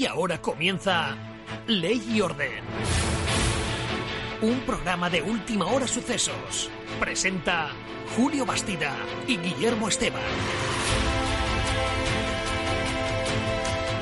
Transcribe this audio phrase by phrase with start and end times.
[0.00, 1.14] Y ahora comienza
[1.66, 2.64] Ley y Orden.
[4.40, 6.70] Un programa de última hora sucesos.
[6.98, 7.68] Presenta
[8.16, 10.22] Julio Bastida y Guillermo Esteban.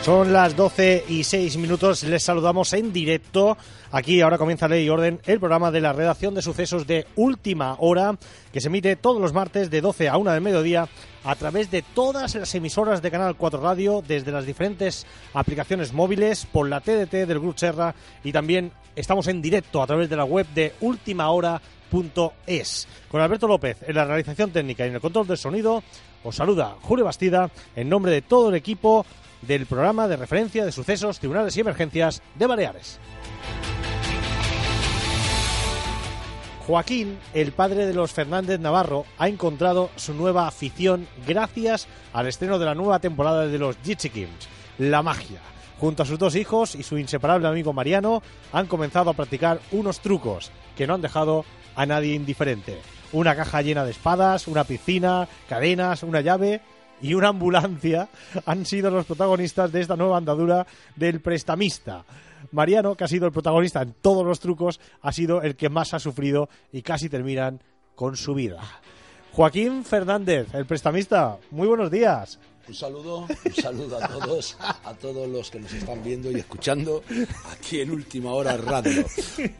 [0.08, 3.58] Son las 12 y 6 minutos, les saludamos en directo.
[3.92, 7.76] Aquí ahora comienza Ley y Orden, el programa de la redacción de sucesos de última
[7.78, 8.16] hora,
[8.50, 10.88] que se emite todos los martes de 12 a 1 del mediodía
[11.24, 16.46] a través de todas las emisoras de Canal 4 Radio, desde las diferentes aplicaciones móviles,
[16.46, 17.94] por la TDT del Grupo Serra
[18.24, 22.88] y también estamos en directo a través de la web de ultimahora.es.
[23.10, 25.82] Con Alberto López en la realización técnica y en el control del sonido,
[26.24, 29.04] os saluda Julio Bastida en nombre de todo el equipo
[29.42, 32.98] del programa de referencia de sucesos, tribunales y emergencias de Baleares.
[36.68, 42.58] Joaquín, el padre de los Fernández Navarro, ha encontrado su nueva afición gracias al estreno
[42.58, 45.40] de la nueva temporada de los Jitsi Kings, la magia.
[45.78, 48.22] Junto a sus dos hijos y su inseparable amigo Mariano,
[48.52, 52.78] han comenzado a practicar unos trucos que no han dejado a nadie indiferente.
[53.12, 56.60] Una caja llena de espadas, una piscina, cadenas, una llave
[57.00, 58.08] y una ambulancia
[58.46, 62.04] han sido los protagonistas de esta nueva andadura del prestamista.
[62.52, 65.94] Mariano, que ha sido el protagonista en todos los trucos, ha sido el que más
[65.94, 67.60] ha sufrido y casi terminan
[67.94, 68.60] con su vida.
[69.32, 72.38] Joaquín Fernández, el prestamista, muy buenos días.
[72.68, 77.02] Un saludo, un saludo a todos, a todos los que nos están viendo y escuchando
[77.50, 79.06] aquí en Última Hora Radio.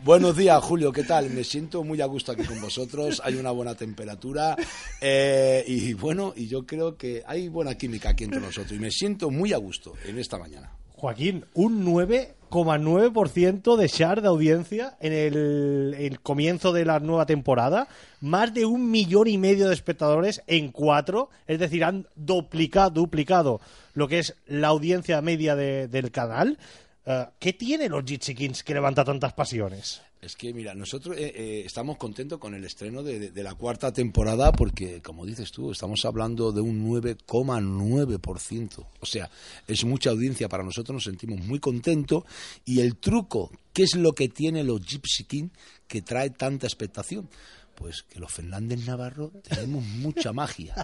[0.05, 1.31] Buenos días, Julio, ¿qué tal?
[1.31, 4.57] Me siento muy a gusto aquí con vosotros, hay una buena temperatura
[5.01, 8.91] eh, y bueno, y yo creo que hay buena química aquí entre nosotros y me
[8.91, 10.71] siento muy a gusto en esta mañana.
[10.99, 17.87] Joaquín, un 9,9% de share de audiencia en el, comienzo de la nueva temporada.
[18.21, 21.31] Más de un millón y medio de espectadores en cuatro.
[21.47, 23.61] Es decir, han duplicado, duplicado
[23.95, 26.59] lo que es la audiencia media de, del canal.
[27.07, 30.03] Uh, ¿Qué tiene los Jitsi Kings que levanta tantas pasiones?
[30.21, 33.55] Es que, mira, nosotros eh, eh, estamos contentos con el estreno de, de, de, la
[33.55, 38.87] cuarta temporada porque, como dices tú, estamos hablando de un 9,9%.
[39.01, 39.31] O sea,
[39.69, 42.25] es mucha audiencia para nosotros, nos sentimos muy contentos.
[42.65, 45.51] Y el truco, ¿qué es lo que tiene los Gypsy King
[45.87, 47.29] que trae tanta expectación?
[47.77, 50.75] Pues que los Fernández Navarro tenemos mucha magia.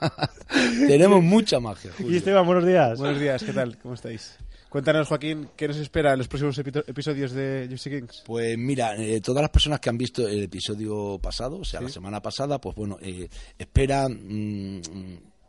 [0.88, 1.92] tenemos mucha magia.
[1.98, 2.14] Julio.
[2.14, 2.98] Y Esteban, buenos días.
[2.98, 3.76] Buenos días, ¿qué tal?
[3.76, 4.38] ¿Cómo estáis?
[4.76, 8.22] Cuéntanos, Joaquín, ¿qué nos espera en los próximos episodios de Gypsy Kings?
[8.26, 11.86] Pues mira, eh, todas las personas que han visto el episodio pasado, o sea, ¿Sí?
[11.86, 13.26] la semana pasada, pues bueno, eh,
[13.56, 14.82] esperan, mmm,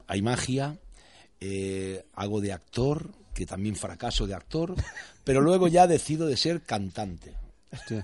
[0.07, 0.77] hay magia,
[1.41, 4.73] eh, hago de actor, que también fracaso de actor,
[5.25, 7.33] pero luego ya decido de ser cantante.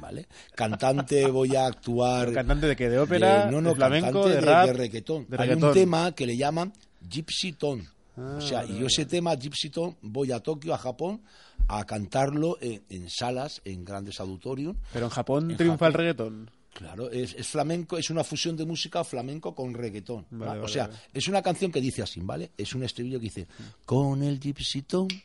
[0.02, 0.28] ¿Vale?
[0.54, 2.34] Cantante voy a actuar.
[2.34, 2.90] ¿Cantante de qué?
[2.90, 3.46] ¿De ópera?
[3.46, 5.26] De, no, no, de flamenco, de, de, rap, de reggaetón.
[5.30, 7.93] De Hay un tema que le llaman Gypsy Tone.
[8.16, 11.22] Ah, o sea, y yo ese tema, Gypsy Tone, voy a Tokio, a Japón,
[11.68, 14.76] a cantarlo en, en salas, en grandes auditorios.
[14.92, 15.88] Pero en Japón en triunfa Japón.
[15.88, 16.52] el reggaetón.
[16.74, 20.26] Claro, es, es, flamenco, es una fusión de música flamenco con reggaetón.
[20.32, 21.00] Vale, o sea, vale.
[21.14, 22.52] es una canción que dice así, ¿vale?
[22.58, 23.48] Es un estribillo que dice,
[23.86, 25.24] con el gypsy tone,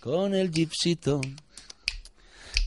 [0.00, 1.36] con el gypsy tone,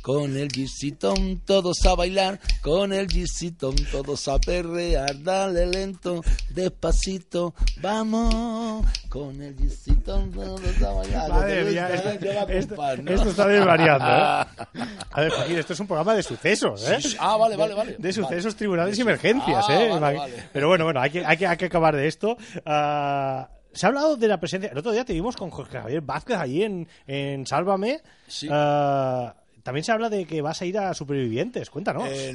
[0.01, 7.53] con el gisitón todos a bailar, con el gisitón todos a perrear, dale lento, despacito,
[7.81, 11.29] vamos, con el gisitón todos a bailar.
[11.29, 12.75] Madre mía, esto, esto,
[13.05, 14.87] esto, está desvariando, ¿eh?
[15.11, 17.01] A ver, Joaquín, esto es un programa de sucesos, ¿eh?
[17.01, 17.17] Sí.
[17.19, 17.95] Ah, vale, vale, vale.
[17.97, 19.89] De, sucesos, tribunales y emergencias, ah, ¿eh?
[19.89, 20.43] Vale, vale.
[20.53, 22.37] Pero bueno, bueno, hay que, hay que, hay que acabar de esto.
[22.65, 24.69] Uh, se ha hablado de la presencia.
[24.71, 28.01] El otro día te vimos con Jorge Javier Vázquez allí en, en Sálvame.
[28.27, 28.47] Sí.
[28.47, 29.31] Uh,
[29.63, 32.03] también se habla de que vas a ir a Supervivientes, cuéntanos.
[32.07, 32.33] Eh,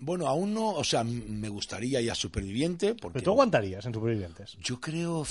[0.00, 2.94] bueno, aún no, o sea, me gustaría ir a Superviviente.
[2.94, 4.56] Porque ¿Pero tú aguantarías en Supervivientes?
[4.62, 5.24] Yo creo,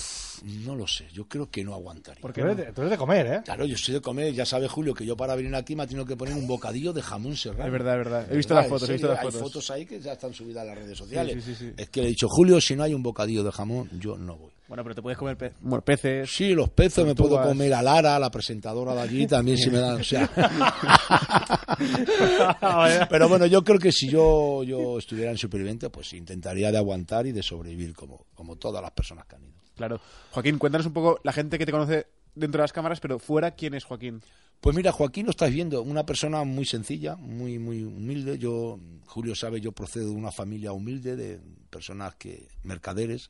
[0.66, 2.22] no lo sé, yo creo que no aguantaría.
[2.22, 3.42] Porque tú eres, de, tú eres de comer, ¿eh?
[3.46, 5.88] Claro, yo soy de comer, ya sabes, Julio, que yo para venir aquí me ha
[5.88, 7.66] tenido que poner un bocadillo de jamón serrano.
[7.66, 8.32] Es verdad, es verdad.
[8.32, 9.42] He visto las fotos, he visto las Hay fotos.
[9.42, 11.44] fotos ahí que ya están subidas a las redes sociales.
[11.44, 13.52] Sí, sí, sí, es que le he dicho, Julio, si no hay un bocadillo de
[13.52, 14.52] jamón, yo no voy.
[14.68, 15.54] Bueno, pero te puedes comer pe
[15.86, 16.30] peces.
[16.30, 19.78] Sí, los peces, me puedo comer a Lara, la presentadora de allí, también si me
[19.80, 20.30] dan, o sea.
[23.10, 27.26] pero bueno, yo creo que si yo, yo estuviera en Superviviente, pues intentaría de aguantar
[27.28, 29.62] y de sobrevivir como, como todas las personas que han ido.
[29.76, 30.02] Claro.
[30.32, 33.52] Joaquín, cuéntanos un poco la gente que te conoce dentro de las cámaras, pero fuera,
[33.52, 34.22] ¿quién es Joaquín?
[34.60, 38.40] Pues mira, Joaquín lo estás viendo, una persona muy sencilla, muy muy humilde.
[38.40, 43.30] Yo, Julio sabe, yo procedo de una familia humilde, de personas que mercaderes,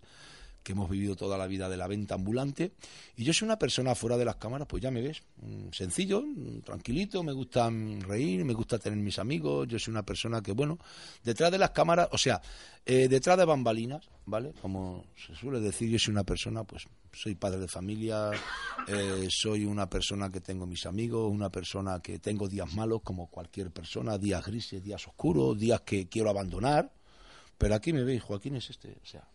[0.67, 2.73] que hemos vivido toda la vida de la venta ambulante.
[3.15, 6.21] Y yo soy una persona fuera de las cámaras, pues ya me ves, mm, sencillo,
[6.21, 9.65] mm, tranquilito, me gusta mm, reír, me gusta tener mis amigos.
[9.69, 10.77] Yo soy una persona que, bueno,
[11.23, 12.41] detrás de las cámaras, o sea,
[12.85, 14.51] eh, detrás de bambalinas, ¿vale?
[14.61, 18.31] Como se suele decir, yo soy una persona, pues soy padre de familia,
[18.89, 23.27] eh, soy una persona que tengo mis amigos, una persona que tengo días malos como
[23.27, 26.91] cualquier persona, días grises, días oscuros, días que quiero abandonar.
[27.57, 29.25] Pero aquí me veis, Joaquín es este, o sea,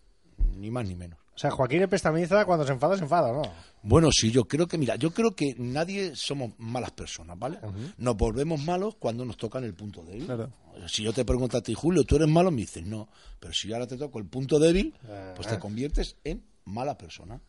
[0.52, 1.18] ni más ni menos.
[1.34, 3.42] O sea, Joaquín el prestamiza cuando se enfada, se enfada, ¿no?
[3.82, 7.58] Bueno, sí, yo creo que, mira, yo creo que nadie somos malas personas, ¿vale?
[7.96, 10.26] Nos volvemos malos cuando nos tocan el punto débil.
[10.26, 10.50] Claro.
[10.86, 12.50] Si yo te pregunto a ti, Julio, ¿tú eres malo?
[12.50, 13.08] Me dices, no.
[13.40, 14.94] Pero si yo ahora te toco el punto débil,
[15.34, 17.40] pues te conviertes en mala persona.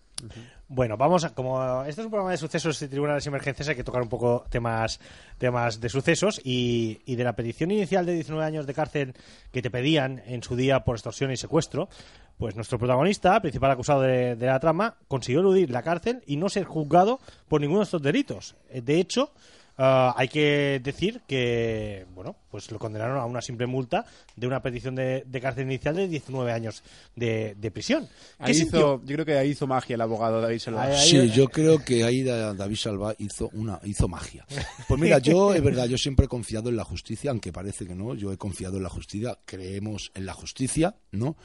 [0.68, 3.76] Bueno, vamos a, como este es un programa de sucesos y tribunales y emergencias, hay
[3.76, 5.00] que tocar un poco temas,
[5.38, 9.14] temas de sucesos y, y de la petición inicial de 19 años de cárcel
[9.52, 11.90] que te pedían en su día por extorsión y secuestro,
[12.38, 16.50] pues nuestro protagonista, principal acusado de, de la trama, consiguió eludir la cárcel y no
[16.50, 18.56] ser juzgado por ninguno de estos delitos.
[18.70, 19.32] Eh, De hecho,
[19.78, 24.06] ah, hay que decir que, bueno, pues lo condenaron a una simple multa
[24.36, 26.84] de una petición de, de cárcel inicial de 19 años
[27.16, 28.06] de, de prisión.
[28.38, 28.80] ¿Qué Ahí sintió?
[28.80, 30.84] hizo, yo creo que ahí hizo magia el abogado David Salva.
[30.84, 34.46] Ahí- ahí- Sí, yo creo que ahí da- David Salva hizo una hizo magia.
[34.88, 37.96] Pues mira, yo es verdad, yo siempre he confiado en la justicia, aunque parece que
[37.96, 41.36] no, yo he confiado en la justicia, creemos en la justicia, ¿no?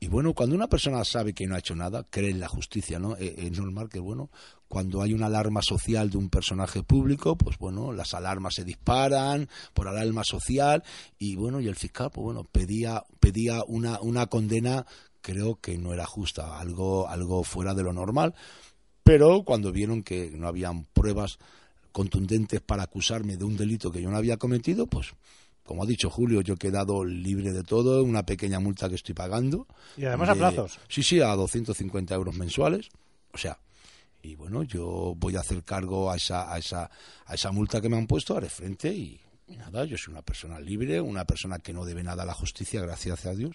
[0.00, 2.98] Y bueno, cuando una persona sabe que no ha hecho nada, cree en la justicia,
[3.00, 3.16] ¿no?
[3.16, 4.30] Eh, Es normal que, bueno,
[4.68, 9.48] cuando hay una alarma social de un personaje público, pues bueno, las alarmas se disparan
[9.74, 10.82] por alarma social
[11.18, 14.86] y bueno, y el fiscal, pues bueno, pedía pedía una una condena
[15.20, 18.34] creo que no era justa, algo algo fuera de lo normal
[19.08, 21.38] pero cuando vieron que no habían pruebas
[21.92, 25.14] contundentes para acusarme de un delito que yo no había cometido, pues
[25.64, 29.14] como ha dicho Julio, yo he quedado libre de todo, una pequeña multa que estoy
[29.14, 29.66] pagando.
[29.96, 30.78] Y además a plazos.
[30.88, 32.90] Sí, sí, a 250 euros mensuales.
[33.32, 33.58] O sea,
[34.22, 36.90] y bueno, yo voy a hacer cargo a esa, a esa,
[37.26, 40.22] a esa multa que me han puesto, haré frente y, y nada, yo soy una
[40.22, 43.54] persona libre, una persona que no debe nada a la justicia, gracias a Dios.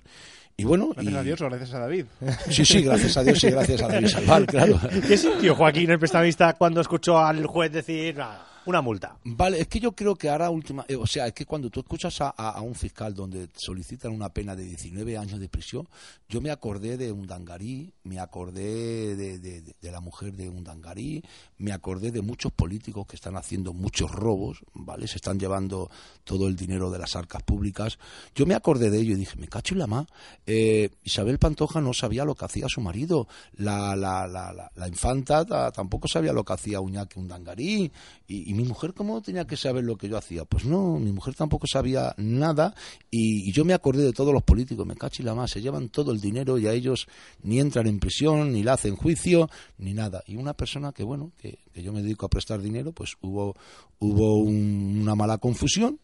[0.56, 2.06] Y bueno, Gracias y- a Dios o gracias a David.
[2.50, 4.80] Sí, sí, gracias a Dios y gracias a David Salvar, claro.
[5.08, 9.18] ¿Qué sintió Joaquín, el prestamista, cuando escuchó al juez decir "Nada, una multa?
[9.24, 11.80] Vale, es que yo creo que ahora última, eh, o sea, es que cuando tú
[11.82, 15.88] escuchas a, a- un fiscal donde solicitan una pena de 19 años de prisión,
[16.30, 21.24] yo me acordé de un dangarí, me acordé de, de- la mujer de un dangarí,
[21.58, 25.08] me acordé de muchos políticos que están haciendo muchos robos, ¿vale?
[25.08, 25.90] Se están llevando
[26.24, 28.00] todo el dinero de las arcas públicas.
[28.34, 30.08] Yo me acordé de ello y dije, me cacho en la ma.
[30.46, 33.28] Eh, Isabel Pantoja no sabía lo que hacía su marido,
[33.58, 37.92] la, la, la, la, la infanta ta- tampoco sabía lo que hacía Uñaque un dangarí,
[38.28, 40.46] y mi mujer cómo tenía que saber lo que yo hacía.
[40.46, 42.74] Pues no, mi mujer tampoco sabía nada,
[43.12, 45.62] y, y yo me acordé de todos los políticos, me cacho en la ma, se
[45.62, 47.08] llevan todo el dinero y a ellos
[47.44, 50.24] ni entran en prisión, ni la hacen juicio, ni nada.
[50.28, 53.56] Y una persona que, bueno, que, que yo me dedico a prestar dinero, pues hubo,
[54.00, 56.00] hubo un- una mala confusión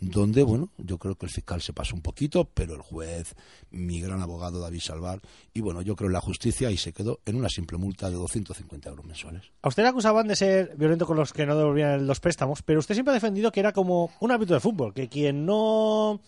[0.00, 3.34] donde, bueno, yo creo que el fiscal se pasó un poquito, pero el juez,
[3.70, 5.20] mi gran abogado David Salvar,
[5.54, 8.16] y bueno, yo creo en la justicia y se quedó en una simple multa de
[8.16, 9.44] 250 euros mensuales.
[9.62, 12.80] A usted le acusaban de ser violento con los que no devolvían los préstamos, pero
[12.80, 16.20] usted siempre ha defendido que era como un árbitro de fútbol, que quien no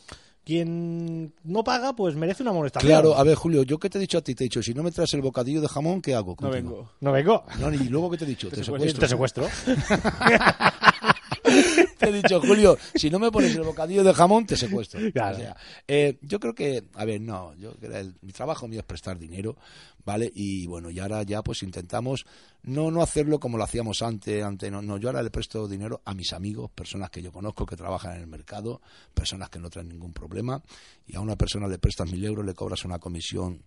[0.49, 2.91] quien no paga, pues merece una amonestación.
[2.91, 4.73] Claro, a ver, Julio, yo que te he dicho a ti, te he dicho, si
[4.73, 6.37] no me traes el bocadillo de jamón, ¿qué hago?
[6.41, 6.91] No vengo.
[7.01, 7.45] No vengo.
[7.61, 8.99] No, y luego que te he dicho, te, secuestro.
[8.99, 9.47] Te secuestro.
[11.99, 15.01] te he dicho, Julio, si no me pones el bocadillo de jamón, te secuestro.
[15.13, 15.37] Claro.
[15.37, 15.57] O sea,
[15.87, 19.57] eh, yo creo que, a ver, no, yo el- mi trabajo mío es prestar dinero,
[20.05, 20.31] ¿vale?
[20.35, 22.25] Y bueno, y ahora ya pues intentamos
[22.63, 26.01] no no hacerlo como lo hacíamos antes, antes no, no, yo ahora le presto dinero
[26.05, 28.81] a mis amigos, personas que yo conozco que trabajan en el mercado,
[29.15, 30.63] personas que no traen ningún problema,
[31.07, 33.63] y a una persona le prestas mil euros, le cobras una comisión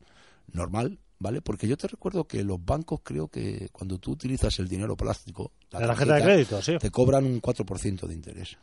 [0.51, 1.41] normal, ¿vale?
[1.41, 5.51] Porque yo te recuerdo que los bancos creo que cuando tú utilizas el dinero plástico,
[5.71, 6.77] La tarjeta de crédito, sí.
[6.79, 8.57] te cobran un 4% de interés.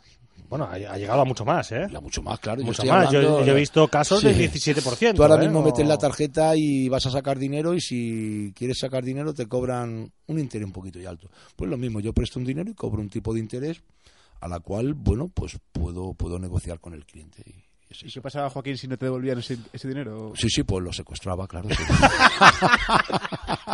[0.48, 1.86] Bueno, ha, ha llegado a mucho más, ¿eh?
[1.92, 2.60] Ya mucho más, claro.
[2.60, 3.10] yo Mucho estoy más.
[3.12, 4.28] Yo, hablando- yo he visto casos Sí.
[4.28, 5.14] del 17%.
[5.16, 5.40] Tú ahora ¿eh?
[5.46, 9.46] mismo metes la tarjeta y vas a sacar dinero y si quieres sacar dinero te
[9.46, 11.28] cobran un interés un poquito y alto.
[11.54, 13.82] Pues lo mismo, yo presto un dinero y cobro un tipo de interés
[14.40, 17.42] a la cual, bueno, pues puedo puedo negociar con el cliente.
[17.44, 20.32] Y es ¿Y qué pasaba, Joaquín, si no te devolvían ese, ese dinero?
[20.36, 21.68] Sí, sí, pues lo secuestraba, claro.
[21.70, 21.82] sí.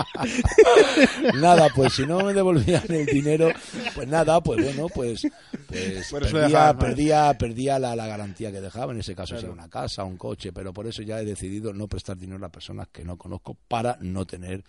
[1.35, 3.49] nada, pues si no me devolvían el dinero,
[3.95, 5.23] pues nada, pues bueno, pues,
[5.67, 9.41] pues perdía, perdía, perdía la, la garantía que dejaba, en ese caso Claro.
[9.41, 12.45] si era una casa, un coche, pero por eso ya he decidido no prestar dinero
[12.45, 14.63] a personas que no conozco para no tener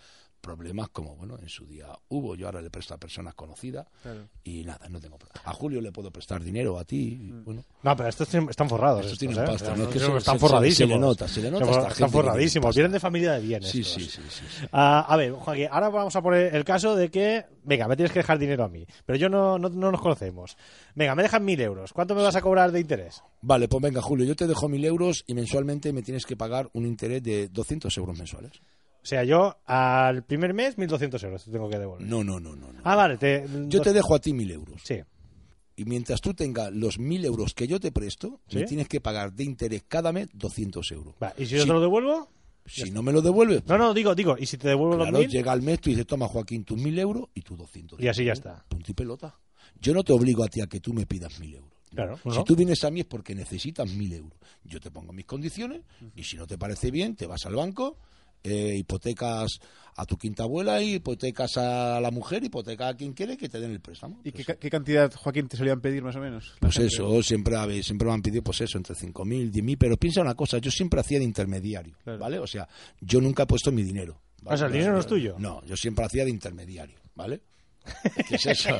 [0.46, 2.34] problemas como, bueno, en su día hubo.
[2.36, 3.86] Yo ahora le presto a personas conocidas
[4.44, 5.40] y nada, no tengo problema.
[5.44, 7.64] A Julio le puedo prestar dinero, a ti, y, bueno.
[7.82, 9.00] No, pero estos tienen- están forrados.
[9.00, 9.46] Estos estos, tienen ¿eh?
[9.52, 10.88] pasta, no es que Estos se- están se- forradísimos.
[10.90, 12.74] se le nota, se le nota a esta gente Están forradísimos.
[12.74, 13.70] Vienen de familia de bienes.
[13.70, 13.94] Sí, estos.
[14.02, 14.66] sí, sí, sí, sí.
[14.72, 18.12] Ah, a ver, Joaquín, ahora vamos a poner el caso de que, venga, me tienes
[18.12, 20.56] que dejar dinero a mí, pero yo no, no, no nos conocemos.
[20.94, 21.92] Venga, me dejan mil euros.
[21.92, 23.22] ¿Cuánto me vas a cobrar de interés?
[23.42, 26.68] Vale, pues venga, Julio, yo te dejo mil euros y mensualmente me tienes que pagar
[26.72, 28.52] un interés de 200 euros mensuales.
[29.06, 32.04] O sea, yo al primer mes 1.200 euros te tengo que devolver.
[32.08, 32.72] No, no, no, no.
[32.72, 32.80] no.
[32.82, 33.16] Ah, vale.
[33.16, 34.82] Te, Yo te dejo a ti mil euros.
[34.82, 34.98] Sí.
[35.76, 38.56] Y mientras tú tengas los mil euros que yo te presto, ¿Sí?
[38.56, 41.14] me tienes que pagar de interés cada mes 200 euros.
[41.38, 41.68] ¿Y si yo Sí.
[41.68, 42.28] te lo devuelvo?
[42.66, 45.20] Si no me lo devuelves, No, no, digo, digo, ¿y si te devuelvo claro, los
[45.20, 45.30] mil?
[45.30, 48.00] llega el mes, tú dices, toma Joaquín tus mil euros y tus 200.
[48.00, 48.64] Y así ya está.
[48.68, 49.38] Punto y pelota.
[49.80, 51.70] Yo no te obligo a ti a que tú me pidas mil euros.
[51.94, 52.42] Claro, Si ¿no?
[52.42, 54.36] tú vienes a mí es porque necesitas mil euros.
[54.64, 55.82] Yo te pongo mis condiciones
[56.16, 57.98] y si no te parece bien, te vas al banco,
[58.46, 59.58] eh, hipotecas
[59.98, 63.58] a tu quinta abuela y hipotecas a la mujer, hipotecas a quien quiere que te
[63.58, 64.20] den el préstamo.
[64.24, 66.52] ¿Y qué, Pues, qué cantidad, Joaquín, te solían pedir más o menos?
[66.60, 66.88] Pues gente.
[66.88, 70.58] eso, siempre, siempre me han pedido pues eso, entre 5.000, 10.000, pero piensa una cosa,
[70.58, 72.18] yo siempre hacía de intermediario, Claro.
[72.18, 72.38] ¿vale?
[72.38, 72.68] O sea,
[73.00, 74.20] yo nunca he puesto mi dinero.
[74.42, 74.54] ¿vale?
[74.54, 75.36] O sea, el dinero no es tuyo.
[75.38, 77.40] No, yo siempre hacía de intermediario, ¿vale?
[78.28, 78.78] ¿Qué es eso?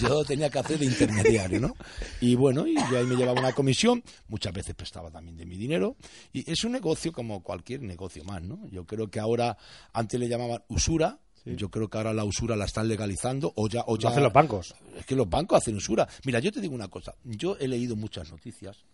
[0.00, 1.74] Yo tenía que hacer de intermediario, ¿no?
[2.20, 5.56] Y bueno, y yo ahí me llevaba una comisión, muchas veces prestaba también de mi
[5.56, 5.96] dinero,
[6.32, 8.66] y es un negocio como cualquier negocio más, ¿no?
[8.70, 9.56] Yo creo que ahora,
[9.92, 13.82] antes le llamaban usura, yo creo que ahora la usura la están legalizando, o ya...
[13.86, 14.74] O Lo ya hacen los bancos.
[14.98, 16.08] es que los bancos hacen usura.
[16.24, 17.14] Mira, yo te digo una cosa.
[17.22, 18.84] Yo he leído muchas noticias,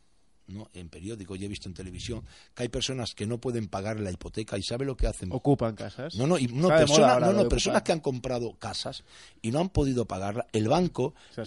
[0.49, 0.68] ¿no?
[0.75, 4.11] En periódicos y he visto en televisión que hay personas que no pueden pagar la
[4.11, 5.30] hipoteca y ¿sabe lo que hacen?
[5.32, 6.14] Ocupan casas.
[6.16, 9.04] No, no, y no, ahora no, no, personas que han comprado casas
[9.40, 10.46] y no han podido pagarla.
[10.52, 11.14] El banco.
[11.34, 11.42] ¿Se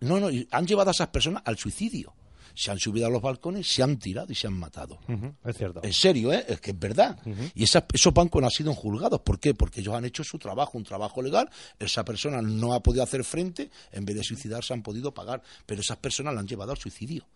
[0.00, 2.14] No, no, y han llevado a esas personas al suicidio.
[2.58, 4.98] Se han subido a los balcones, se han tirado y se han matado.
[5.44, 5.80] Es cierto.
[5.84, 6.42] En serio, ¿eh?
[6.48, 7.18] es que es verdad.
[7.54, 9.20] Y esas- esos bancos no han sido juzgados.
[9.20, 9.52] ¿Por qué?
[9.52, 11.50] Porque ellos han hecho su trabajo, un trabajo legal.
[11.78, 15.42] Esa persona no ha podido hacer frente, en vez de suicidarse han podido pagar.
[15.66, 17.26] Pero esas personas la han llevado al suicidio.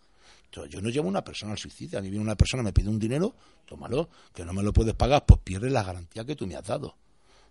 [0.69, 1.97] Yo no llevo a una persona al suicidio.
[1.99, 3.33] A mí viene una persona, me pide un dinero,
[3.65, 6.65] tómalo, que no me lo puedes pagar, pues pierdes la garantía que tú me has
[6.65, 6.87] dado.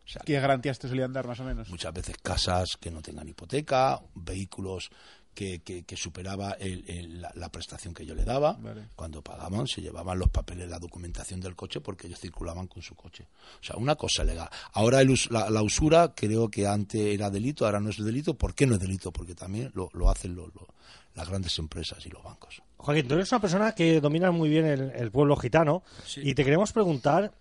[0.04, 1.69] O sea, ¿Qué garantías te solían dar más o menos?
[1.69, 4.90] muchas veces casas que no tengan hipoteca, vehículos
[5.35, 8.54] que, que, que superaba el- el- la, la prestación que yo le daba.
[8.54, 8.88] Vale.
[8.97, 12.97] Cuando pagaban se llevaban los papeles, la documentación del coche porque ellos circulaban con su
[12.97, 13.28] coche.
[13.61, 14.49] O sea, una cosa legal.
[14.73, 18.35] Ahora el la, la usura creo que antes era delito, ahora no es delito.
[18.35, 19.12] ¿Por qué no es delito?
[19.12, 20.66] Porque también lo, lo hacen lo- lo-
[21.14, 22.62] las grandes empresas y los bancos.
[22.76, 25.83] Joaquín, tú eres una persona que domina muy bien el, el pueblo gitano
[26.17, 27.33] y te queremos preguntar.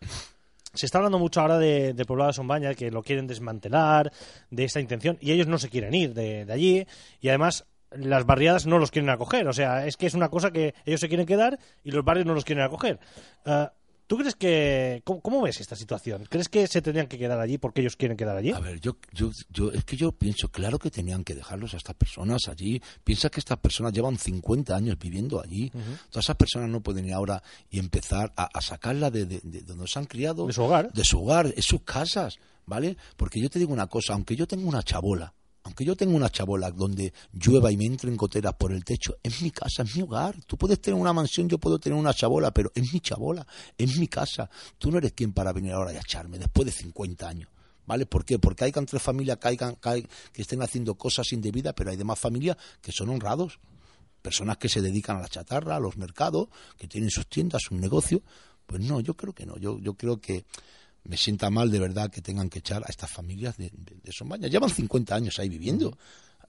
[0.74, 4.12] Se está hablando mucho ahora de, de Poblado de Sombaña, que lo quieren desmantelar,
[4.52, 6.86] de esta intención, y ellos no se quieren ir de, de allí,
[7.22, 9.48] y además las barriadas no los quieren acoger.
[9.48, 12.28] O sea, es que es una cosa que ellos se quieren quedar y los barrios
[12.28, 13.00] no los quieren acoger.
[13.46, 13.74] Ah,
[14.10, 15.04] ¿Tú crees que...
[15.06, 16.25] ¿cómo, cómo ves esta situación?
[16.28, 18.50] ¿Crees que se tendrían que quedar allí porque ellos quieren quedar allí?
[18.51, 21.78] A ver, yo, yo, yo, es que yo pienso, claro que tenían que dejarlos a
[21.78, 22.82] estas personas allí.
[23.04, 25.70] Piensa que estas personas llevan 50 años viviendo allí.
[26.10, 29.62] Todas esas personas no pueden ir ahora y empezar a, a sacarla de, de- de
[29.62, 30.48] donde se han criado.
[30.48, 30.92] De su hogar.
[30.92, 32.98] De su hogar, es sus casas, ¿vale?
[33.16, 35.36] Porque yo te digo una cosa, aunque yo tenga una chabola,
[35.70, 39.40] aunque yo tenga una chabola donde llueva y me entren goteras por el techo, es
[39.44, 40.36] mi casa, es mi hogar.
[40.46, 43.46] Tú puedes tener una mansión, yo puedo tener una chabola, pero es mi chabola,
[43.78, 44.50] es mi casa.
[44.80, 47.50] Tú no eres quien para venir ahora y echarme después de 50 años.
[47.86, 48.08] ¿Vale?
[48.08, 48.40] ¿Por qué?
[48.40, 51.98] Porque hay entre familias que, hayan- que hay- que estén haciendo cosas indebidas, pero hay
[51.98, 53.60] demás familias que son honrados.
[54.24, 56.48] Personas que se dedican a la chatarra, a los mercados,
[56.78, 58.22] que tienen sus tiendas, sus negocios.
[58.66, 59.56] Pues no, yo creo que no.
[59.58, 60.46] Yo, yo creo que
[61.03, 64.50] me sienta mal de verdad que tengan que echar a estas familias de, de, de.
[64.50, 65.98] Llevan 50 años ahí viviendo.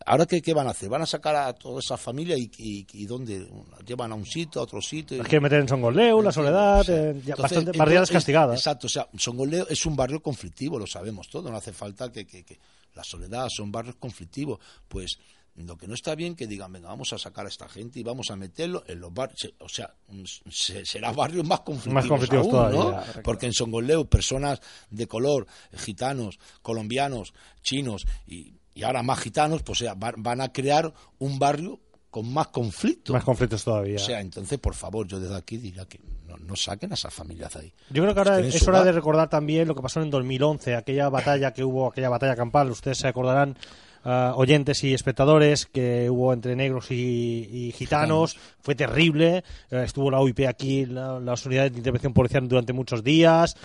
[0.06, 0.88] ¿Ahora qué, qué van a hacer?
[0.88, 3.46] ¿Van a sacar a toda esa familia y, y, y dónde?
[3.70, 5.18] ¿Las llevan a un sitio, a otro sitio?
[5.18, 8.58] Los quieren meter en Songoleu, La Soledad, sea, eh, ya entonces, bastante, barriadas entonces, castigadas.
[8.58, 12.26] Exacto, o sea, Songoleo es un barrio conflictivo, lo sabemos todos, no hace falta que,
[12.26, 12.58] que- que
[12.94, 14.58] la soledad son barrios conflictivos.
[14.88, 15.18] Pues
[15.66, 18.02] lo que no está bien que digan, venga, vamos a sacar a esta gente y
[18.02, 22.06] vamos a meterlo en los barrios, o sea, mm, se- será barrios más conflictivos, Más
[22.06, 23.04] conflictivos aún, todavía.
[23.22, 29.80] Porque en Songoleo personas de color, gitanos, colombianos, chinos y, y ahora más gitanos, pues
[29.80, 33.12] o sea, van, van a crear un barrio con más conflicto.
[33.12, 33.96] Más conflictos todavía.
[33.96, 37.14] O sea, entonces, por favor, yo desde aquí diría que no, no saquen a esas
[37.14, 37.72] familias de ahí.
[37.90, 41.08] Yo creo que ahora es hora de recordar también lo que pasó en 2011, aquella
[41.08, 42.68] batalla que hubo, aquella batalla campal.
[42.70, 43.56] Ustedes se acordarán,
[44.04, 48.36] ah, oyentes y espectadores, que hubo entre negros y, y gitanos.
[48.60, 49.44] Fue terrible.
[49.70, 53.56] Eh, estuvo la UIP aquí, la, las unidades de intervención policial, durante muchos días.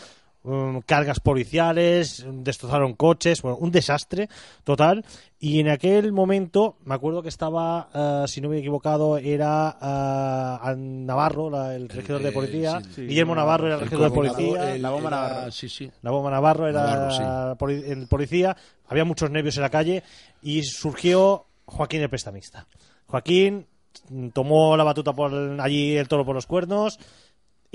[0.46, 4.30] Um, cargas policiales, destrozaron coches, bueno, un desastre
[4.64, 5.04] total.
[5.40, 9.78] Y en aquel momento, me acuerdo que estaba, eh, si no me he equivocado, era
[9.82, 12.82] eh, Navarro, la- el regidor de eh, policía.
[12.82, 13.02] sí, sí.
[13.08, 14.76] Guillermo Navarro era el regidor de policía.
[14.76, 15.52] el- La bomba era- Navarro.
[15.52, 15.92] Sí, sí.
[16.02, 18.56] La bomba Navarro era Navarro, poli- el policía,
[18.88, 20.04] había muchos nervios en la calle
[20.42, 22.66] y surgió Joaquín el prestamista.
[23.08, 23.68] Joaquín
[24.10, 27.00] mm, tomó la batuta por allí el toro por los cuernos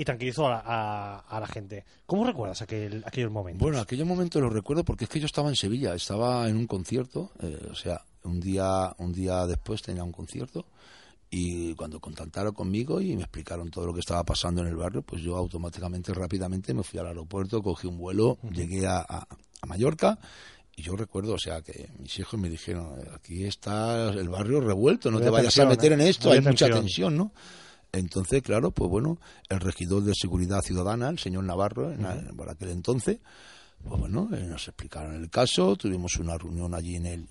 [0.01, 1.85] y tranquilizó a la, a- a la gente.
[2.07, 3.61] ¿Cómo recuerdas aquel, aquellos momentos?
[3.61, 6.65] Bueno, aquellos momentos los recuerdo porque es que yo estaba en Sevilla, estaba en un
[6.65, 10.65] concierto, eh, o sea, un día, un día después tenía un concierto
[11.29, 15.03] y cuando contactaron conmigo y me explicaron todo lo que estaba pasando en el barrio,
[15.03, 19.27] pues yo automáticamente, rápidamente me fui al aeropuerto, cogí un vuelo, llegué a, a-
[19.61, 20.17] a Mallorca
[20.75, 25.11] y yo recuerdo, o sea, que mis hijos me dijeron, aquí está el barrio revuelto,
[25.11, 25.95] no te vayas tensión, a meter ¿eh?
[25.95, 27.31] en esto, hay mucha tensión, ¿no?
[27.91, 29.19] Entonces, claro, pues bueno,
[29.49, 33.19] el regidor de Seguridad Ciudadana, el señor Navarro, en, por aquel entonces,
[33.83, 37.27] pues bueno, eh, nos explicaron el caso, tuvimos una reunión allí en el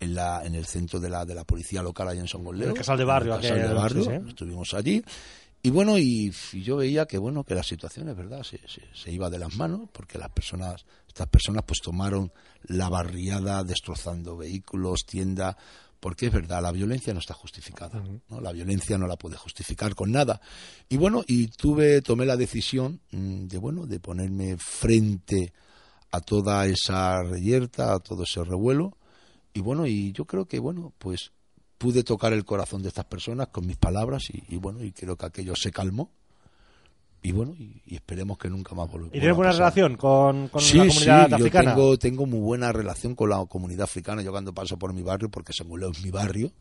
[0.00, 2.62] en, la, en el centro de la, de la policía local allí en Son En
[2.62, 4.28] el Casal de Barrio, En el Casal aquel, de Barrio, sí, sí.
[4.28, 5.04] estuvimos allí.
[5.62, 8.82] Y bueno, y, y yo veía que bueno, que la situación es verdad, se, se,
[8.92, 12.30] se iba de las manos, porque las personas, estas personas pues tomaron
[12.64, 15.56] la barriada destrozando vehículos, tiendas,
[16.04, 18.38] porque es verdad, la violencia no está justificada, ¿no?
[18.38, 20.38] La violencia no la puede justificar con nada.
[20.90, 25.54] Y bueno, y tuve, tomé la decisión mm, de bueno, de ponerme frente
[26.10, 28.98] a toda esa reyerta, a todo ese revuelo.
[29.54, 31.32] Y bueno, y yo creo que bueno, pues
[31.78, 35.16] pude tocar el corazón de estas personas con mis palabras y, y bueno, y creo
[35.16, 36.10] que aquello se calmó.
[37.24, 40.60] Y bueno, y, y esperemos que nunca más vuelva ¿Y tienes buena relación con, con
[40.60, 41.70] sí, la comunidad sí, africana?
[41.70, 44.20] Yo tengo, tengo muy buena relación con la comunidad africana.
[44.20, 46.52] Yo cuando paso por mi barrio, porque según leo es mi barrio,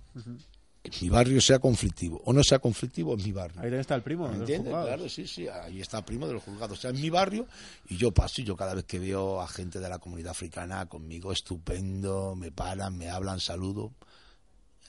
[1.01, 3.59] mi barrio sea conflictivo o no sea conflictivo, es mi barrio.
[3.59, 4.29] Ahí está el primo.
[4.29, 4.71] ¿Me entiendes?
[4.71, 6.77] Claro, sí, sí, ahí está primo de los juzgados.
[6.77, 7.45] O sea, en mi barrio,
[7.89, 10.85] y yo paso y yo cada vez que veo a gente de la comunidad africana
[10.85, 13.91] conmigo, estupendo, me paran, me hablan, saludo.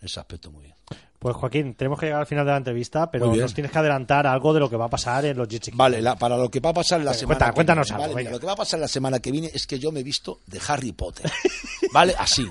[0.01, 0.77] En ese aspecto muy bien.
[1.19, 4.27] Pues Joaquín, tenemos que llegar al final de la entrevista, pero nos tienes que adelantar
[4.27, 6.61] algo de lo que va a pasar en los Jitsi Vale, la- para lo que
[6.61, 8.23] va a pasar la semana cuenta- que cuéntanos viene, algo, ¿vale?
[8.25, 8.37] Mira, venga.
[8.37, 10.41] lo que va a pasar la semana que viene es que yo me he visto
[10.47, 11.31] de Harry Potter.
[11.95, 12.15] ¿Vale?
[12.19, 12.47] Así.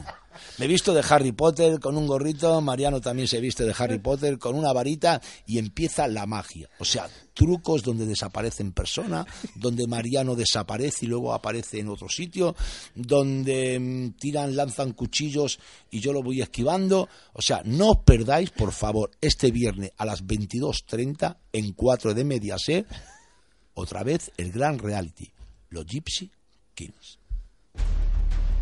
[0.57, 3.97] Me he visto de Harry Potter con un gorrito, Mariano también se viste de Harry
[3.99, 6.69] Potter con una varita y empieza la magia.
[6.79, 9.25] O sea, trucos donde desaparecen personas,
[9.55, 12.55] donde Mariano desaparece y luego aparece en otro sitio,
[12.93, 15.59] donde mm, tiran, lanzan cuchillos
[15.89, 17.09] y yo lo voy esquivando.
[17.33, 22.23] O sea, no os perdáis, por favor, este viernes a las 22.30 en 4 de
[22.23, 22.87] Mediaset,
[23.73, 25.33] otra vez el gran reality,
[25.69, 26.31] los Gypsy
[26.73, 27.19] Kings.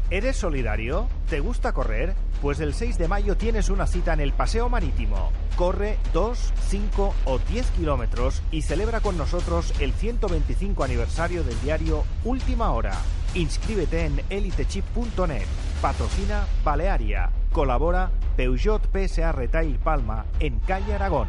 [0.09, 1.07] ¿Eres solidario?
[1.29, 2.15] ¿Te gusta correr?
[2.41, 5.31] Pues el 6 de mayo tienes una cita en el Paseo Marítimo.
[5.55, 12.03] Corre 2, 5 o 10 kilómetros y celebra con nosotros el 125 aniversario del diario
[12.25, 12.97] Última Hora.
[13.35, 15.45] Inscríbete en elitechip.net.
[15.81, 17.31] Patrocina Balearia.
[17.51, 21.27] Colabora Peugeot PSA Retail Palma en calle Aragón.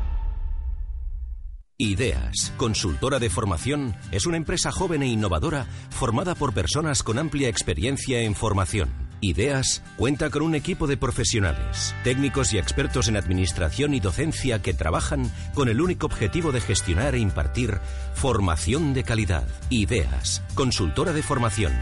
[1.78, 7.48] Ideas, consultora de formación, es una empresa joven e innovadora formada por personas con amplia
[7.48, 8.90] experiencia en formación.
[9.20, 14.74] Ideas cuenta con un equipo de profesionales, técnicos y expertos en administración y docencia que
[14.74, 17.78] trabajan con el único objetivo de gestionar e impartir
[18.14, 19.48] formación de calidad.
[19.70, 21.72] Ideas, consultora de formación,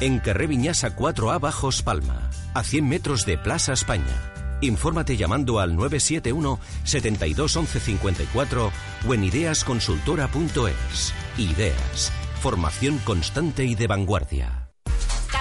[0.00, 4.32] en Carré Viñasa 4A Bajos Palma, a 100 metros de Plaza España.
[4.60, 8.72] Infórmate llamando al 971 72 11 54
[9.08, 11.14] o en ideasconsultora.es.
[11.36, 12.12] Ideas.
[12.40, 14.57] Formación constante y de vanguardia.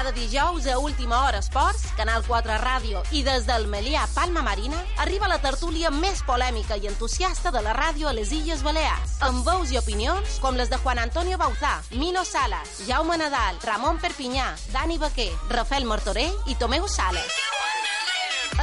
[0.07, 4.79] Cada dijous a última hora esports, Canal 4 Ràdio i des del Melià Palma Marina
[5.03, 9.17] arriba la tertúlia més polèmica i entusiasta de la ràdio a les Illes Balears.
[9.27, 13.99] Amb veus i opinions com les de Juan Antonio Bauzá, Mino Salas, Jaume Nadal, Ramon
[13.99, 17.56] Perpinyà, Dani Baquer, Rafael Martorell i Tomeu Sales.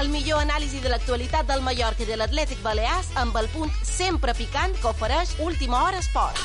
[0.01, 4.35] El millor anàlisi de l'actualitat del Mallorca i de l'Atlètic Balears amb el punt sempre
[4.35, 6.41] picant que ofereix Última Hora Esports.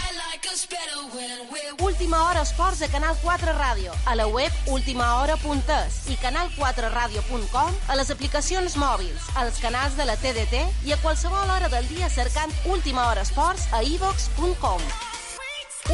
[1.81, 8.11] Última Hora Esports a Canal 4 Ràdio, a la web ultimahora.es i canal4radio.com, a les
[8.13, 13.07] aplicacions mòbils, als canals de la TDT i a qualsevol hora del dia cercant Última
[13.09, 14.85] Hora Esports a ivox.com.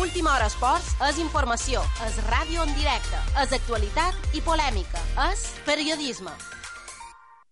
[0.02, 5.00] Última Hora Esports és informació, és ràdio en directe, és actualitat i polèmica,
[5.32, 6.36] és periodisme.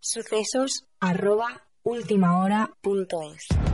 [0.06, 3.72] Sucesos arroba ultimahora.es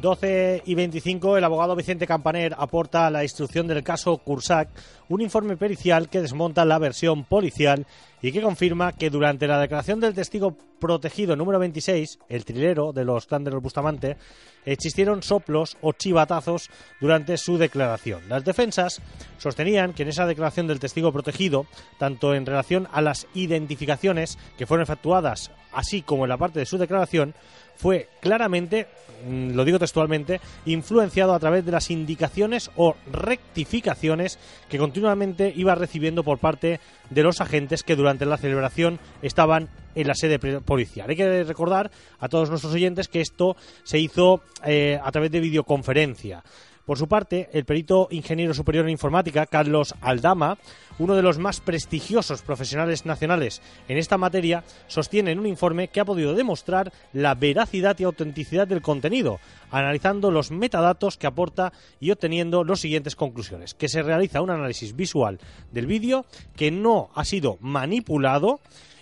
[0.00, 4.68] 12 y 25, el abogado Vicente Campaner aporta a la instrucción del caso Cursac
[5.08, 7.86] un informe pericial que desmonta la versión policial
[8.22, 13.04] y que confirma que durante la declaración del testigo protegido número 26, el trilero de
[13.04, 14.16] los los Bustamante,
[14.64, 18.28] existieron soplos o chivatazos durante su declaración.
[18.28, 19.00] Las defensas
[19.38, 21.66] sostenían que en esa declaración del testigo protegido,
[21.98, 26.66] tanto en relación a las identificaciones que fueron efectuadas, así como en la parte de
[26.66, 27.34] su declaración,
[27.76, 28.86] fue claramente,
[29.26, 35.74] mm, lo digo textualmente, influenciado a través de las indicaciones o rectificaciones que continuamente iba
[35.74, 41.08] recibiendo por parte de los agentes que durante la celebración estaban en la sede policial.
[41.08, 45.40] Hay que recordar a todos nuestros oyentes que esto se hizo eh, a través de
[45.40, 46.42] videoconferencia.
[46.86, 50.56] Por su parte, el perito ingeniero superior en informática, Carlos Aldama,
[51.00, 55.98] uno de los más prestigiosos profesionales nacionales en esta materia, sostiene en un informe que
[55.98, 59.40] ha podido demostrar la veracidad y autenticidad del contenido,
[59.72, 63.74] analizando los metadatos que aporta y obteniendo las siguientes conclusiones.
[63.74, 65.40] Que se realiza un análisis visual
[65.72, 68.60] del vídeo que no ha sido manipulado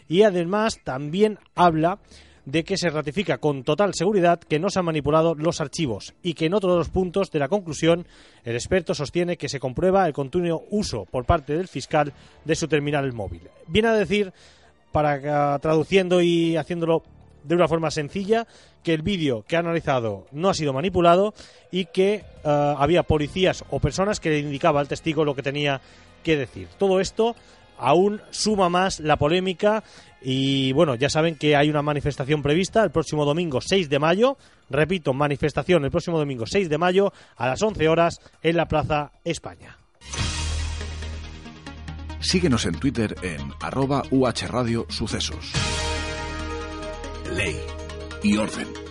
[0.09, 1.99] y además también habla
[2.45, 6.35] de que se ratifica con total seguridad que no se han manipulado los archivos y
[6.35, 8.07] que en otro de los puntos de la conclusión
[8.45, 12.13] el experto sostiene que se comprueba el continuo uso por parte del fiscal
[12.45, 13.43] de su terminal móvil.
[13.67, 14.33] Viene a decir,
[14.93, 17.03] para que, traduciendo y haciéndolo
[17.43, 18.47] de una forma sencilla,
[18.83, 21.35] que el vídeo que ha analizado no ha sido manipulado
[21.71, 25.81] y que eh, había policías o personas que le indicaba al testigo lo que tenía
[26.23, 26.69] que decir.
[26.79, 27.35] Todo esto
[27.79, 29.83] aún suma más la polémica
[30.23, 34.39] y bueno, ya saben que hay una manifestación prevista el próximo domingo 6 de mayo,
[34.71, 39.13] repito, manifestación el próximo domingo 6 de mayo a las 11 horas en la Plaza
[39.23, 39.77] España.
[42.21, 45.53] Síguenos en Twitter en arroba UHRadio Sucesos.
[47.37, 47.61] Ley
[48.23, 48.84] y orden.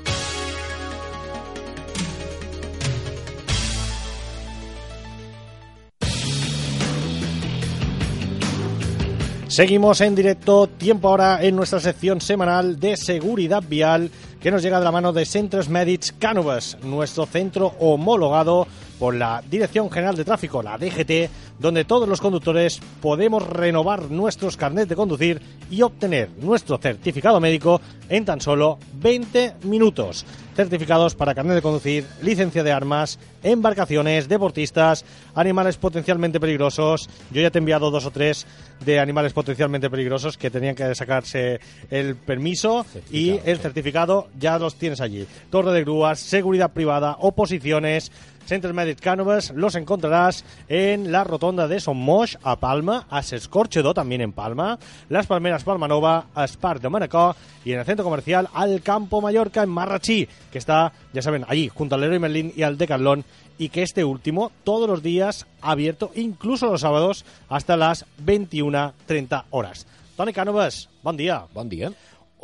[9.54, 14.10] Seguimos en directo, tiempo ahora en nuestra sección semanal de seguridad vial
[14.42, 18.66] que nos llega de la mano de Centros Medics Cánovas, nuestro centro homologado
[19.04, 24.56] por la Dirección General de Tráfico, la DGT, donde todos los conductores podemos renovar nuestros
[24.56, 30.26] carnets de conducir y obtener nuestro certificado médico en tan solo 20 minutos.
[30.56, 37.10] Certificados para carnet de conducir, licencia de armas, embarcaciones, deportistas, animales potencialmente peligrosos.
[37.32, 38.46] Yo ya te he enviado dos o tres
[38.86, 44.76] de animales potencialmente peligrosos que tenían que sacarse el permiso y el certificado ya los
[44.76, 45.26] tienes allí.
[45.50, 48.12] Torre de grúas, seguridad privada, oposiciones,
[48.46, 54.22] Center Medic Canvas los encontrarás en la rotonda de Sommoix a Palma, a Sescorchedo también
[54.22, 54.80] en Palma,
[55.10, 59.64] Las Palmeras Palmanova, a Spar de Manacor y en el centro comercial al Campo Mallorca
[59.64, 63.24] en Marrachí, que está, ya saben, allí junto al Leroy Merlin y al Decathlon
[63.58, 69.88] y que este último todos los días abierto, incluso los sábados hasta las 21.30 horas.
[70.16, 71.46] Tony Canovas, buen día.
[71.54, 71.92] Buen día.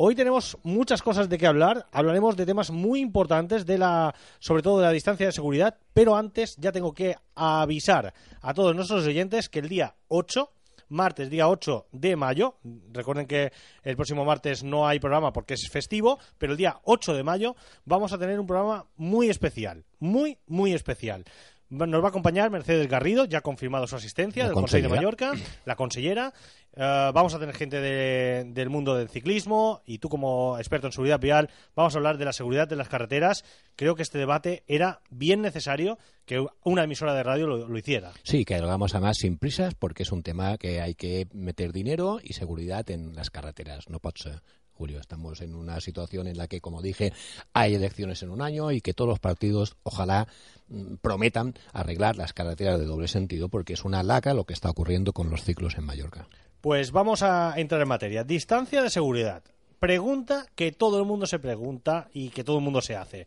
[0.02, 1.86] Hoy tenemos muchas cosas de qué hablar.
[1.92, 5.76] Hablaremos de temas muy importantes de la, sobre todo de la distancia de seguridad.
[5.92, 10.50] Pero antes ya tengo que avisar a todos nuestros oyentes que el día 8,
[10.88, 12.56] martes día 8 de mayo,
[12.90, 17.12] recuerden que el próximo martes no hay programa porque es festivo, pero el día 8
[17.12, 21.26] de mayo vamos a tener un programa muy especial, muy, muy especial.
[21.70, 24.94] Nos va a acompañar Mercedes Garrido, ya ha confirmado su asistencia La del Consejo de.
[24.96, 25.32] Mallorca,
[25.64, 26.32] la consellera.
[26.74, 30.92] Eh, vamos a tener gente de- del mundo del ciclismo y tú como experto en
[30.92, 33.44] seguridad vial vamos a hablar de la seguridad de las carreteras.
[33.76, 38.12] Creo que este debate era bien necesario que una emisora de radio lo, lo hiciera.
[38.24, 41.72] Sí, que lo hagamos además sin prisas porque es un tema que hay que meter
[41.72, 43.88] dinero y seguridad en las carreteras.
[43.88, 44.42] No pot ser,
[44.80, 44.98] Julio.
[44.98, 47.12] Estamos en una situación en la que, como dije,
[47.52, 50.26] hay elecciones en un año y que todos los partidos, ojalá,
[50.68, 54.70] mm, prometan arreglar las carreteras de doble sentido porque es una laca lo que está
[54.70, 56.26] ocurriendo con los ciclos en Mallorca.
[56.62, 58.24] Pues vamos a entrar en materia.
[58.24, 59.42] Distancia de seguridad.
[59.78, 63.26] Pregunta que todo el mundo se pregunta y que todo el mundo se hace.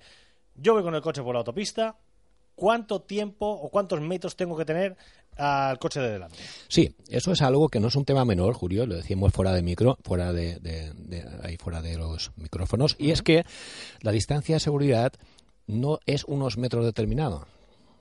[0.56, 1.98] Yo voy con el coche por la autopista.
[2.56, 4.98] ¿Cuánto tiempo o cuántos metros tengo que tener
[5.38, 6.38] al coche de delante?
[6.68, 9.62] Sí, eso es algo que no es un tema menor, Julio, lo decíamos fuera de
[9.62, 13.46] micro, fuera de, de- de- ahí fuera de los micrófonos, y es que
[14.02, 15.14] la distancia de seguridad
[15.68, 17.44] no es unos metros determinados.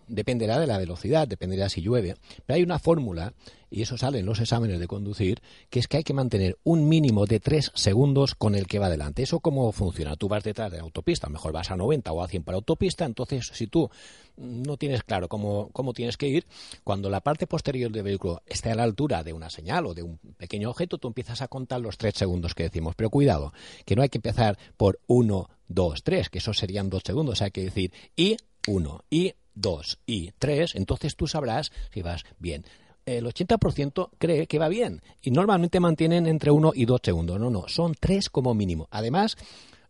[0.08, 2.16] Dependerá de la velocidad, dependerá si llueve.
[2.44, 3.32] Pero hay una fórmula,
[3.72, 6.88] y eso sale en los exámenes de conducir, que es que hay que mantener un
[6.88, 9.22] mínimo de tres segundos con el que va delante.
[9.22, 10.14] ¿Eso cómo funciona?
[10.16, 13.06] Tú vas detrás de la autopista, mejor vas a 90 o a 100 para autopista,
[13.06, 13.90] entonces si tú
[14.36, 16.46] no tienes claro cómo, cómo tienes que ir,
[16.84, 20.02] cuando la parte posterior del vehículo esté a la altura de una señal o de
[20.02, 22.94] un pequeño objeto, tú empiezas a contar los tres segundos que decimos.
[22.94, 23.54] Pero cuidado,
[23.86, 27.40] que no hay que empezar por uno, dos, tres, que eso serían dos segundos.
[27.40, 28.36] Hay que decir y
[28.68, 30.74] uno, y dos, y tres.
[30.74, 32.64] Entonces tú sabrás si vas bien.
[33.06, 37.40] El 80% cree que va bien y normalmente mantienen entre 1 y 2 segundos.
[37.40, 38.88] No, no, son 3 como mínimo.
[38.90, 39.36] Además,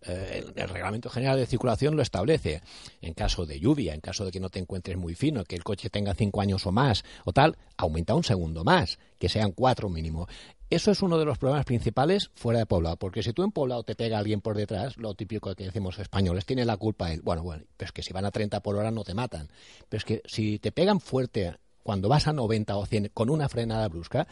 [0.04, 2.62] eh, el, Reglamento General de Circulación lo establece.
[3.00, 5.64] En caso de lluvia, en caso de que no te encuentres muy fino, que el
[5.64, 9.88] coche tenga 5 años o más o tal, aumenta un segundo más, que sean 4
[9.88, 10.26] mínimo.
[10.70, 13.82] Eso es uno de los problemas principales fuera de poblado, porque si tú en poblado
[13.82, 17.20] te pega alguien por detrás, lo típico que decimos españoles, tiene la culpa él.
[17.22, 19.48] Bueno, bueno, pero es que si van a 30 por hora no te matan.
[19.90, 23.48] Pero es que si te pegan fuerte cuando vas a 90 o 100 con una
[23.48, 24.26] frenada brusca,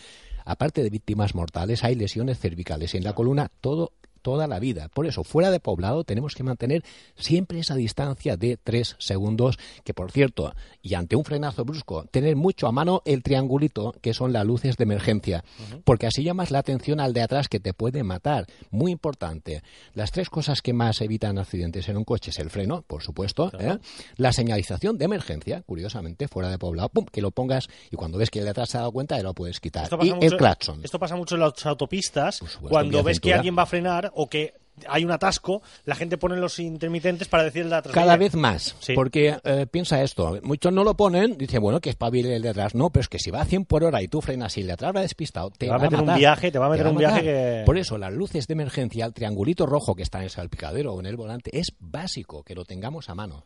[0.44, 3.50] aparte de víctimas mortales, hay lesiones cervicales en la columna.
[3.60, 4.88] Todo toda la vida.
[4.88, 6.84] Por eso, fuera de poblado tenemos que mantener
[7.16, 12.36] siempre esa distancia de 3 segundos, que por cierto, y ante un frenazo brusco, tener
[12.36, 15.44] mucho a mano el triangulito, que son las luces de emergencia,
[15.84, 18.46] porque así llamas la atención al de atrás que te puede matar.
[18.70, 19.62] Muy importante.
[19.94, 23.50] Las tres cosas que más evitan accidentes en un coche es el freno, por supuesto,
[23.58, 23.78] ¿eh?
[24.16, 28.30] la señalización de emergencia, curiosamente, fuera de poblado, pum, que lo pongas y cuando ves
[28.30, 29.84] que el de atrás se ha dado cuenta, ya lo puedes quitar.
[29.84, 30.80] Esto Y pasa el mucho- claxon.
[30.84, 32.36] Esto pasa mucho en las autopistas.
[32.36, 34.54] supuesto, cuando ves que alguien va a frenar o que
[34.88, 37.94] hay un atasco, la gente pone los intermitentes para decirle de atrás.
[37.94, 38.94] Cada "Oye, vez más, Sí.
[38.94, 42.74] porque eh, piensa esto, muchos no lo ponen, dicen, bueno, que espabile el de atrás,
[42.74, 44.68] no, pero es que si va a 100 por hora y tú frenas y el
[44.68, 46.18] de atrás va despistado, te, va a meter un matar.
[46.18, 49.12] viaje, te va a meter un viaje que- Por eso, las luces de emergencia, el
[49.12, 52.64] triangulito rojo que está en el salpicadero o en el volante, es básico que lo
[52.64, 53.44] tengamos a mano.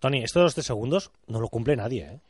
[0.00, 2.20] Tony, esto de los tres segundos no lo cumple nadie, ¿eh?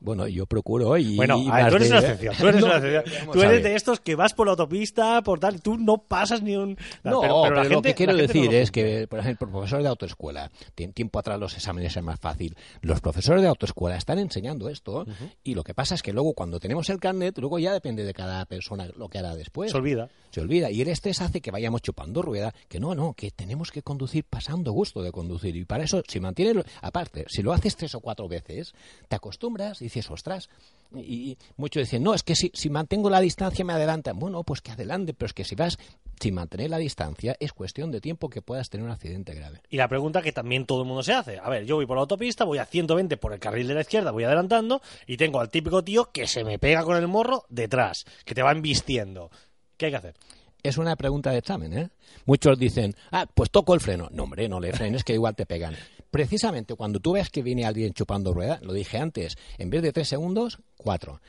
[0.00, 1.16] Bueno, yo procuro y...
[1.16, 2.34] Bueno, y ver, tú eres de- una excepción.
[2.38, 3.30] Tú eres, No, una excepción.
[3.32, 6.56] Tú eres de estos que vas por la autopista, por tal, tú no pasas ni
[6.56, 6.76] un.
[7.04, 11.18] No, pero, lo que quiero no decir es que, por ejemplo, profesores de autoescuela, tiempo
[11.18, 12.56] atrás los exámenes es más fácil.
[12.80, 15.04] Los profesores de autoescuela están enseñando esto
[15.44, 18.14] y lo que pasa es que luego cuando tenemos el carnet, luego ya depende de
[18.14, 19.70] cada persona lo que hará después.
[19.70, 20.08] Se olvida.
[20.30, 20.70] Se olvida.
[20.70, 24.24] Y el estrés hace que vayamos chupando rueda, que no, no, que tenemos que conducir
[24.24, 25.56] pasando gusto de conducir.
[25.56, 28.72] Y para eso, si mantienes, aparte, si lo haces tres o cuatro veces,
[29.08, 30.48] te acostumbras y dices, ostras.
[30.94, 34.18] Y, muchos dicen, no, es que si, si mantengo la distancia me adelantan.
[34.18, 35.78] Bueno, pues que adelante, pero es que si vas
[36.20, 39.62] sin mantener la distancia, es cuestión de tiempo que puedas tener un accidente grave.
[39.70, 41.38] Y la pregunta que también todo el mundo se hace.
[41.38, 43.80] A ver, yo voy por la autopista, voy a 120 por el carril de la
[43.80, 47.44] izquierda, voy adelantando y tengo al típico tío que se me pega con el morro
[47.48, 49.30] detrás, que te va embistiendo.
[49.76, 50.14] ¿Qué hay que hacer?
[50.62, 51.90] Es una pregunta de examen, ¿eh?
[52.26, 54.08] Muchos dicen, ah, pues toco el freno.
[54.12, 55.74] No, hombre, no le frenes, que igual te pegan.
[56.10, 59.92] Precisamente cuando tú ves que viene alguien chupando rueda, lo dije antes, en vez de
[59.92, 61.20] tres segundos, cuatro.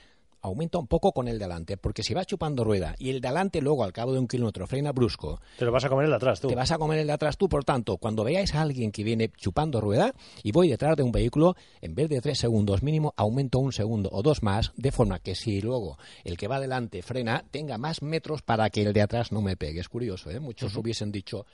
[0.44, 3.84] Aumenta un poco con el delante, porque si vas chupando rueda y el delante luego
[3.84, 6.40] al cabo de un kilómetro frena brusco, Te lo vas a comer el de atrás,
[6.42, 6.48] tú.
[6.48, 7.48] te vas a comer el de atrás tú.
[7.48, 11.12] Por tanto, cuando veáis a alguien que viene chupando rueda y voy detrás de un
[11.12, 15.20] vehículo, en vez de tres segundos mínimo, aumento un segundo o dos más, de forma
[15.20, 19.02] que si luego el que va adelante frena, tenga más metros para que el de
[19.04, 19.80] atrás no me pegue.
[19.80, 20.40] Es curioso, ¿eh?
[20.40, 21.46] Muchos hubiesen dicho,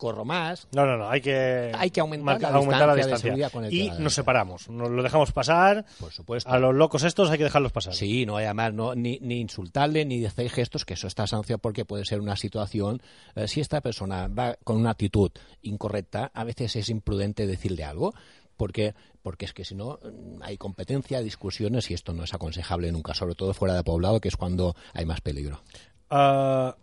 [0.00, 0.66] corro más.
[0.72, 3.64] No, no, no, hay que, Hay que aumentar la aumentar la distancia de seguridad con
[3.64, 5.84] el que y nos separamos, nos lo dejamos pasar.
[6.00, 6.50] Por supuesto.
[6.50, 7.94] A los locos estos hay que dejarlos pasar.
[7.94, 11.84] Sí, no, además, no, ni, ni insultarle, ni hacer gestos, que eso está sancionado porque
[11.84, 13.02] puede ser una situación.
[13.34, 15.30] eh, si esta persona va con una actitud
[15.62, 18.14] incorrecta, a veces es imprudente decirle algo,
[18.56, 22.90] porque, porque es que si no mm, hay competencia, discusiones y esto no es aconsejable
[22.90, 25.60] nunca, sobre todo fuera de poblado, que es cuando hay más peligro.
[26.08, 26.74] Ah,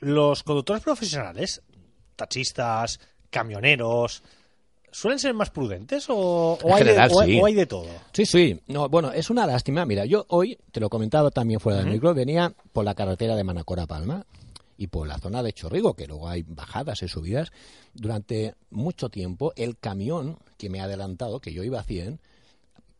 [0.00, 1.62] los conductores profesionales,
[2.18, 3.00] taxistas,
[3.30, 4.22] camioneros,
[4.90, 7.40] ¿suelen ser más prudentes o, hay, general, de, o- sí.
[7.40, 7.88] o hay de todo?
[8.12, 8.60] Sí, sí.
[8.66, 9.86] No, bueno, es una lástima.
[9.86, 13.44] Mira, yo hoy, te lo comentaba también fuera del micro, venía por la carretera de
[13.44, 14.26] Manacor a Palma
[14.76, 17.50] y por la zona de Chorrigo, que luego hay bajadas y subidas.
[17.94, 22.20] Durante mucho tiempo, el camión que me ha adelantado, que yo iba a 100,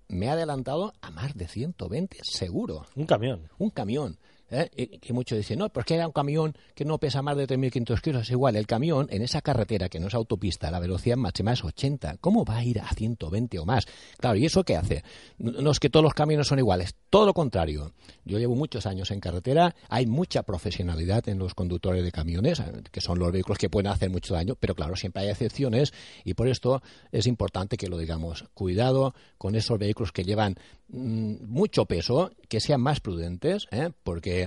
[0.09, 2.87] me ha adelantado a más de 120, seguro.
[2.97, 3.49] Un camión.
[3.59, 4.17] Un camión.
[4.51, 4.71] ¿Eh?
[4.77, 7.47] Y, y muchos dicen, no, pues que era un camión que no pesa más de
[7.47, 8.23] 3.500 kilos.
[8.23, 11.65] Es igual, el camión en esa carretera que no es autopista, la velocidad máxima es
[11.65, 12.19] 80.
[12.21, 13.87] ¿Cómo va a ir a 120 o más?
[14.19, 15.05] Claro, ¿y eso qué hace?
[15.39, 17.93] No es que todos los camiones son iguales, todo lo contrario.
[18.25, 23.01] Yo llevo muchos años en carretera, hay mucha profesionalidad en los conductores de camiones, que
[23.01, 25.93] son los vehículos que pueden hacer mucho daño, pero claro, siempre hay excepciones
[26.25, 26.83] y por esto
[27.13, 28.45] es importante que lo digamos.
[28.55, 30.57] Cuidado con esos vehículos que llevan
[30.89, 33.91] mm, mucho peso, que sean más prudentes, ¿eh?
[34.03, 34.38] porque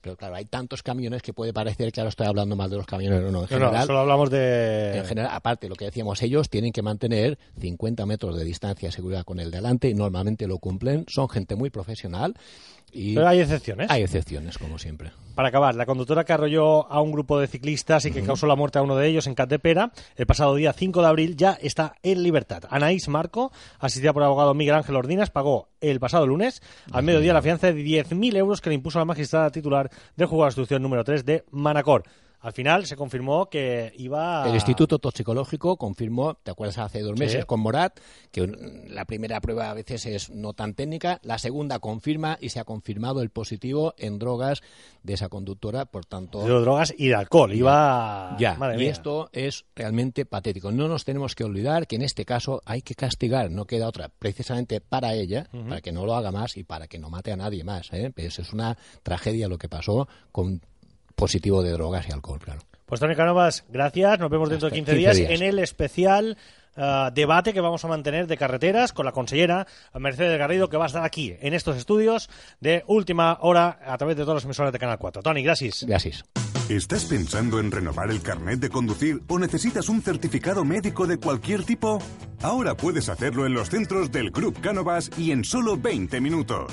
[0.00, 2.86] pero claro, hay tantos camiones que puede parecer que ahora estoy hablando mal de los
[2.86, 3.86] camiones, no, no, en No, no, general.
[3.86, 4.96] solo hablamos de...
[4.98, 8.92] En general, aparte, lo que decíamos, ellos tienen que mantener 50 metros de distancia de
[8.92, 11.04] seguridad con el delante y normalmente lo cumplen.
[11.08, 12.34] Son gente muy profesional
[12.92, 13.90] y Pero hay excepciones.
[13.90, 15.10] hay excepciones, como siempre.
[15.34, 18.56] Para acabar, la conductora que arrolló a un grupo de ciclistas y que causó la
[18.56, 21.94] muerte a uno de ellos en Catepera el pasado día 5 de abril ya está
[22.02, 22.64] en libertad.
[22.68, 27.32] Anaís Marco, asistida por el abogado Miguel Ángel Ordinas, pagó el pasado lunes al mediodía
[27.32, 30.82] la fianza de 10.000 euros que le impuso la magistrada titular del juzgado de instrucción
[30.82, 32.02] número 3 de Manacor.
[32.40, 34.46] Al final se confirmó que iba...
[34.48, 37.20] El Instituto Toxicológico confirmó, ¿te acuerdas hace dos Sí.
[37.24, 37.98] meses con Morat?
[38.32, 38.46] Que
[38.88, 42.64] la primera prueba a veces es no tan técnica, la segunda confirma y se ha
[42.64, 44.62] confirmado el positivo en drogas
[45.02, 46.42] de esa conductora, por tanto...
[46.42, 47.52] de drogas y de alcohol.
[47.52, 48.36] Iba...
[48.38, 48.90] Ya, Madre y mía.
[48.92, 50.72] esto es realmente patético.
[50.72, 54.08] No nos tenemos que olvidar que en este caso hay que castigar, no queda otra,
[54.08, 57.36] precisamente para ella, para que no lo haga más y para que no mate a
[57.36, 57.92] nadie más.
[57.92, 58.10] ¿eh?
[58.14, 60.60] Pues es una tragedia lo que pasó con
[61.20, 62.60] positivo de drogas y alcohol, claro.
[62.86, 64.18] Pues Tony Canovas, gracias.
[64.18, 65.30] Nos vemos dentro de 15, 15 días, días.
[65.30, 66.36] en el especial
[66.76, 70.84] ah, debate que vamos a mantener de carreteras con la consellera Mercedes Garrido, que va
[70.84, 72.28] a estar aquí en estos estudios
[72.58, 75.22] de última hora a través de todas las emisoras de Canal 4.
[75.22, 75.84] Tony, gracias.
[75.86, 76.24] Gracias.
[76.70, 81.64] ¿Estás pensando en renovar el carnet de conducir o necesitas un certificado médico de cualquier
[81.64, 82.00] tipo?
[82.42, 86.72] Ahora puedes hacerlo en los centros del Club Cánovas y en solo 20 minutos.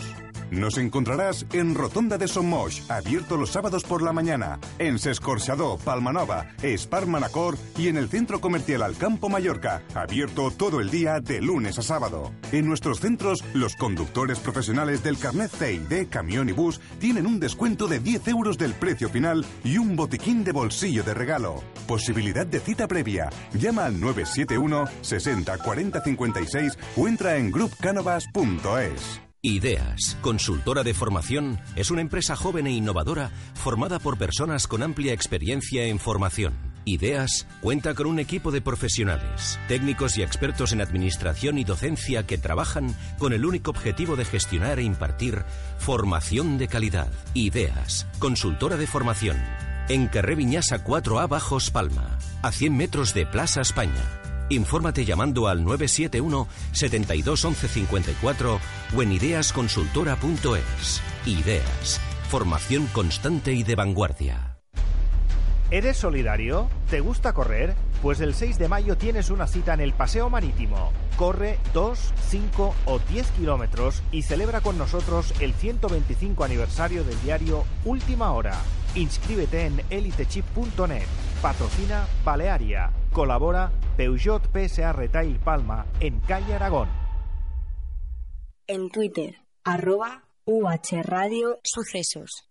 [0.52, 6.48] Nos encontrarás en Rotonda de Sommoix, abierto los sábados por la mañana, en Sescorxadó, Palmanova,
[6.62, 11.78] Espar Manacor y en el Centro Comercial Alcampo Mallorca, abierto todo el día de lunes
[11.80, 12.32] a sábado.
[12.54, 17.28] En nuestros centros, los conductores profesionales del carnet C y D, camión y bus tienen
[17.28, 21.62] un descuento de 10 euros del precio final y un botiquín de bolsillo de regalo.
[21.88, 23.30] Posibilidad de cita previa.
[23.54, 29.27] Llama al 971 60 40 56 o entra en groupcanovas.es.
[29.48, 35.14] Ideas, consultora de formación, es una empresa joven e innovadora formada por personas con amplia
[35.14, 36.54] experiencia en formación.
[36.84, 42.38] Ideas cuenta con un equipo de profesionales, técnicos y expertos en administración y docencia que
[42.38, 45.46] trabajan con el único objetivo de gestionar e impartir
[45.78, 47.10] formación de calidad.
[47.34, 49.38] Ideas, consultora de formación.
[49.88, 54.27] En Carré Viñasa 4A Bajos Palma, a 100 metros de Plaza España.
[54.50, 58.60] Infórmate llamando al 971 72 11 54
[58.96, 61.02] o en ideasconsultora.es.
[61.26, 62.02] Ideas.
[62.30, 64.58] Formación constante y de vanguardia.
[65.70, 66.70] ¿Eres solidario?
[66.90, 67.76] ¿Te gusta correr?
[68.02, 70.94] Pues el 6 de mayo tienes una cita en el Paseo Marítimo.
[71.18, 77.66] Corre 2, 5 o 10 kilómetros y celebra con nosotros el 125 aniversario del diario
[77.84, 78.56] Última Hora.
[78.96, 81.08] Inscríbete en elitechip.net.
[81.42, 82.92] Patrocina Balearia.
[83.12, 86.88] Colabora Peugeot PSA Retail Palma en calle Aragón.
[88.68, 92.48] En Twitter, arroba UH Radio Sucesos.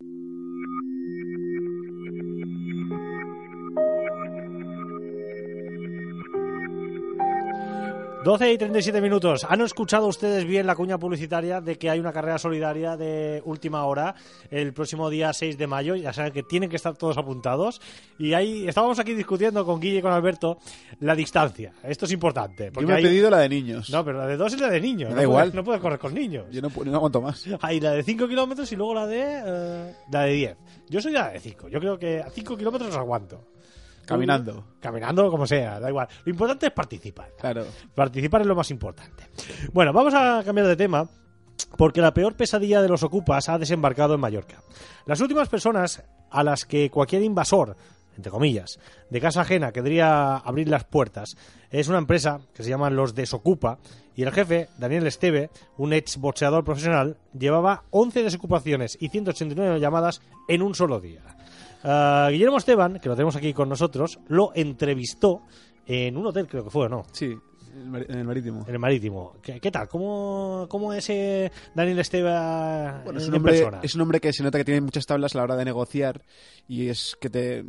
[8.27, 9.47] 12 y 37 minutos.
[9.49, 13.85] ¿Han escuchado ustedes bien la cuña publicitaria de que hay una carrera solidaria de última
[13.85, 14.17] hora
[14.51, 15.95] el próximo día 6 de mayo?
[15.95, 17.81] Ya saben que tienen que estar todos apuntados.
[18.19, 20.59] Y ahí estábamos aquí discutiendo con Guille y con Alberto
[20.99, 21.73] la distancia.
[21.85, 22.65] Esto es importante.
[22.65, 23.91] Yo porque me he hay- pedido la de niños.
[23.91, 25.11] No, pero la de dos es la de niños.
[25.11, 25.43] Me no da igual.
[25.45, 26.47] Puedes, no puedes correr con niños.
[26.51, 27.45] Yo no, no aguanto más.
[27.61, 30.57] Hay la de 5 kilómetros y luego la de eh, la de 10.
[30.89, 31.69] Yo soy la de 5.
[31.69, 33.45] Yo creo que a 5 kilómetros aguanto.
[34.07, 34.65] Caminando.
[34.81, 36.09] Caminando, como sea, da igual.
[36.25, 37.33] Lo importante es participar.
[37.39, 37.67] Claro.
[37.95, 39.25] Participar es lo más importante.
[39.73, 41.09] Bueno, vamos a cambiar de tema
[41.77, 44.63] porque la peor pesadilla de los ocupas ha desembarcado en Mallorca.
[45.05, 47.77] Las últimas personas a las que cualquier invasor,
[48.17, 48.79] entre comillas,
[49.11, 51.37] de casa ajena querría abrir las puertas
[51.71, 53.79] es una empresa que se llama Los Desocupa
[54.15, 60.23] y el jefe, Daniel Esteve, un ex boxeador profesional, llevaba 11 desocupaciones y 189 llamadas
[60.49, 61.36] en un solo día.
[61.89, 65.43] Ah, Guillermo Esteban, que lo tenemos aquí con nosotros, lo entrevistó
[65.87, 67.05] en un hotel, creo que fue, ¿o no?
[67.13, 67.33] Sí,
[67.77, 68.65] en el marítimo.
[68.67, 69.35] En el marítimo.
[69.43, 69.87] ¿Qué, qué tal?
[69.87, 73.81] ¿Cómo, ¿Cómo es eh, Daniel Esteva Bueno, es en un, hombre, persona?
[73.83, 76.23] es un hombre que se nota que tiene muchas tablas a la hora de negociar
[76.67, 77.65] y es que te,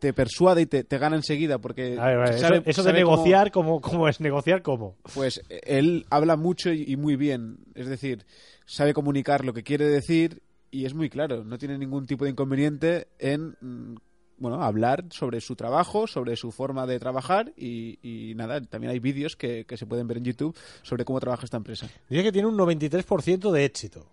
[0.00, 2.82] te persuade y te, te gana enseguida porque A ver, a ver, sabe- eso, eso
[2.82, 4.60] de cómo- negociar, ¿cómo, cómo es negociar?
[4.62, 4.96] ¿Cómo?
[5.14, 8.26] Pues él habla mucho y, y muy bien, es decir,
[8.66, 10.42] sabe comunicar lo que quiere decir
[10.72, 13.96] y es muy claro, no tiene ningún tipo de inconveniente en mm,
[14.38, 18.98] bueno, hablar sobre su trabajo, sobre su forma de trabajar y, y nada, también hay
[18.98, 21.88] vídeos que, que se pueden ver en YouTube sobre cómo trabaja esta empresa.
[22.08, 24.06] Dice que tiene un 93% de éxito.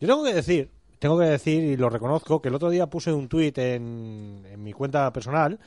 [0.00, 3.12] Yo tengo que decir, tengo que decir, y lo reconozco, que el otro día puse
[3.12, 5.58] un tuit en, en mi cuenta personal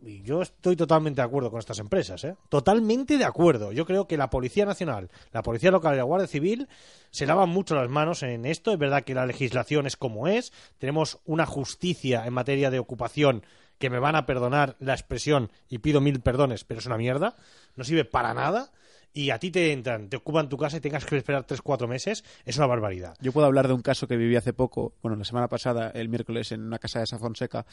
[0.00, 2.36] y yo estoy totalmente de acuerdo con estas empresas, ¿eh?
[2.48, 3.72] Totalmente de acuerdo.
[3.72, 6.68] Yo creo que la Policía Nacional, la Policía Local y la Guardia Civil
[7.10, 8.72] se lavan mucho las manos en esto.
[8.72, 10.52] Es verdad que la legislación es como es.
[10.78, 13.44] Tenemos una justicia en materia de ocupación
[13.78, 17.36] que me van a perdonar la expresión y pido mil perdones, pero es una mierda.
[17.76, 18.70] No sirve para nada.
[19.18, 21.88] Y a ti te entran, te ocupan tu casa y tengas que esperar tres, cuatro
[21.88, 22.22] meses.
[22.44, 23.16] Es una barbaridad.
[23.20, 26.08] Yo puedo hablar de un caso que viví hace poco, bueno, la semana pasada, el
[26.08, 27.66] miércoles, en una casa de Safonseca,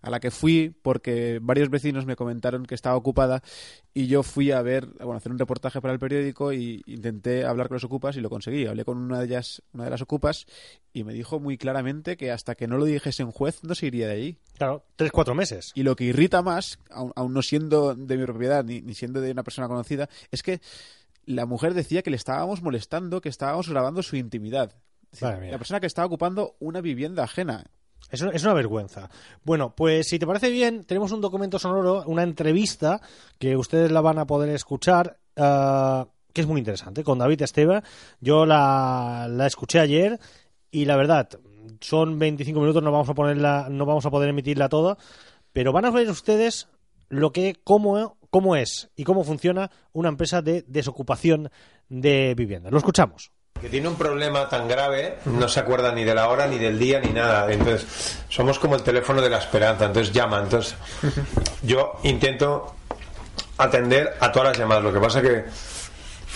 [0.00, 3.42] a la que fui porque varios vecinos me comentaron que estaba ocupada
[3.92, 7.46] y yo fui a ver, bueno, a hacer un reportaje para el periódico y intenté
[7.46, 8.66] hablar con los ocupas y lo conseguí.
[8.66, 10.46] Hablé con una de ellas, una de las ocupas
[10.92, 13.86] y me dijo muy claramente que hasta que no lo dijese un juez no se
[13.86, 14.38] iría de allí.
[14.56, 15.72] Claro, tres, cuatro meses.
[15.74, 19.20] Y lo que irrita más, aun, aun no siendo de mi propiedad ni, ni siendo
[19.20, 20.60] de una persona conocida, es que
[21.24, 24.74] la mujer decía que le estábamos molestando, que estábamos grabando su intimidad.
[25.10, 27.64] Decir, la persona que estaba ocupando una vivienda ajena.
[28.10, 29.10] Es una, es una vergüenza.
[29.44, 33.00] Bueno, pues si te parece bien, tenemos un documento sonoro, una entrevista
[33.38, 37.82] que ustedes la van a poder escuchar, ah, que es muy interesante, con David Esteva.
[38.20, 40.18] Yo la, la escuché ayer
[40.70, 41.28] y la verdad,
[41.80, 44.96] son 25 minutos, no vamos a ponerla, no vamos a poder emitirla toda,
[45.52, 46.68] pero van a ver ustedes
[47.08, 51.50] lo que, cómo, cómo es y cómo funciona una empresa de desocupación
[51.90, 52.70] de vivienda.
[52.70, 53.30] Lo escuchamos.
[53.60, 56.78] que tiene un problema tan grave, no se acuerda ni de la hora, ni del
[56.78, 57.52] día, ni nada.
[57.52, 60.40] Entonces, somos como el teléfono de la esperanza, entonces llama.
[60.40, 60.74] Entonces,
[61.62, 62.74] yo intento
[63.58, 64.82] atender a todas las llamadas.
[64.82, 65.44] Lo que pasa que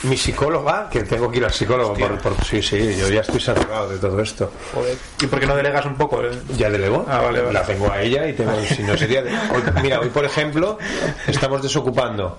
[0.06, 3.40] mi psicóloga, que tengo que ir al psicólogo, por, por- sí, sí, yo ya estoy
[3.40, 4.50] saturado de todo esto.
[4.74, 4.96] Joder.
[5.20, 6.22] ¿Y por qué no delegas un poco?
[6.24, 6.30] eh?
[6.56, 7.52] Ya delego, Ah, vale, vale.
[7.52, 10.78] la tengo a ella y tengo, si no sería de- hoy- mira, hoy por ejemplo
[11.26, 12.38] estamos desocupando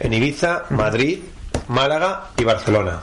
[0.00, 1.20] en Ibiza, Madrid,
[1.68, 3.00] Málaga y Barcelona.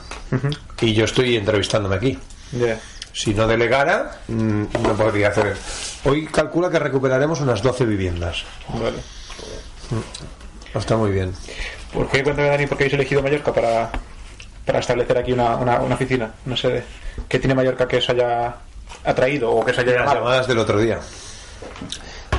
[0.80, 2.18] Y yo estoy entrevistándome aquí.
[2.52, 2.78] Ya.
[3.12, 5.56] Si no delegara, mm, no podría hacer.
[6.04, 8.44] Hoy calcula que recuperaremos unas 12 viviendas.
[8.68, 8.98] Vale.
[10.74, 11.32] Está muy bien.
[11.96, 13.90] ¿Por qué, cuéntame Dani, por qué habéis elegido Mallorca para,
[14.66, 16.30] para establecer aquí una, una, una oficina?
[16.44, 16.84] No sé,
[17.26, 18.54] ¿qué tiene Mallorca que os haya
[19.02, 20.16] atraído o que os haya Las llamado?
[20.18, 20.98] llamadas del otro día.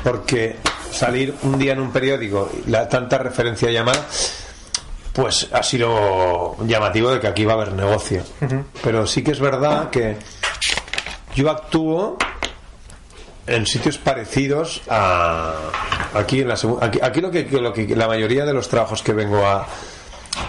[0.03, 0.57] Porque
[0.91, 4.05] salir un día en un periódico y la tanta referencia llamada,
[5.11, 8.21] pues ha sido llamativo de que aquí va a haber negocio.
[8.83, 10.17] Pero sí que es verdad que
[11.33, 12.15] yo actúo
[13.47, 15.53] en sitios parecidos a
[16.13, 19.13] aquí en la aquí, aquí lo que lo que la mayoría de los trabajos que
[19.13, 19.67] vengo a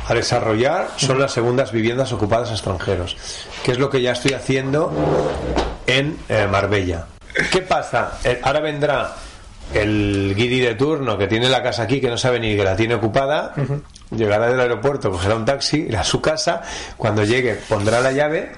[0.06, 3.16] a desarrollar son las segundas viviendas ocupadas a extranjeros,
[3.62, 4.92] que es lo que ya estoy haciendo
[5.86, 7.06] en eh, Marbella.
[7.50, 8.18] ¿Qué pasa?
[8.24, 9.14] Eh, ahora vendrá
[9.72, 12.74] el guiri de turno que tiene la casa aquí, que no sabe ni que la
[12.74, 13.54] tiene ocupada,
[14.10, 16.62] llegará del aeropuerto, cogerá un taxi, irá a su casa,
[16.96, 18.52] cuando llegue pondrá la llave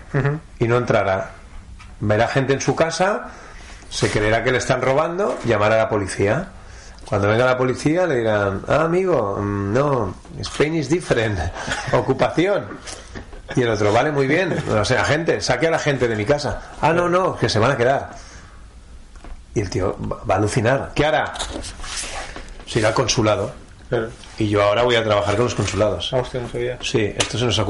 [0.59, 1.33] y no entrará.
[1.99, 3.29] Verá gente en su casa,
[3.91, 6.49] se creerá que le están robando, llamará a la policía.
[7.07, 11.39] Cuando venga la policía le dirán, ah, amigo, mm, no, Spain is different,
[11.93, 12.67] ocupación.
[13.57, 16.25] Y el otro, vale, muy bien, o sea, gente, saque a la gente de mi
[16.25, 16.63] casa.
[16.81, 18.11] Ah, no, no, que se van a quedar.
[19.55, 20.93] Y el tío va a alucinar.
[20.95, 21.35] ¿Qué hará?
[22.65, 23.53] Se irá al consulado.
[24.39, 26.13] Y yo ahora voy a trabajar con los consulados.
[26.13, 26.79] Ah, hostia, no sabía.
[26.81, 27.65] Sí, esto se nos ha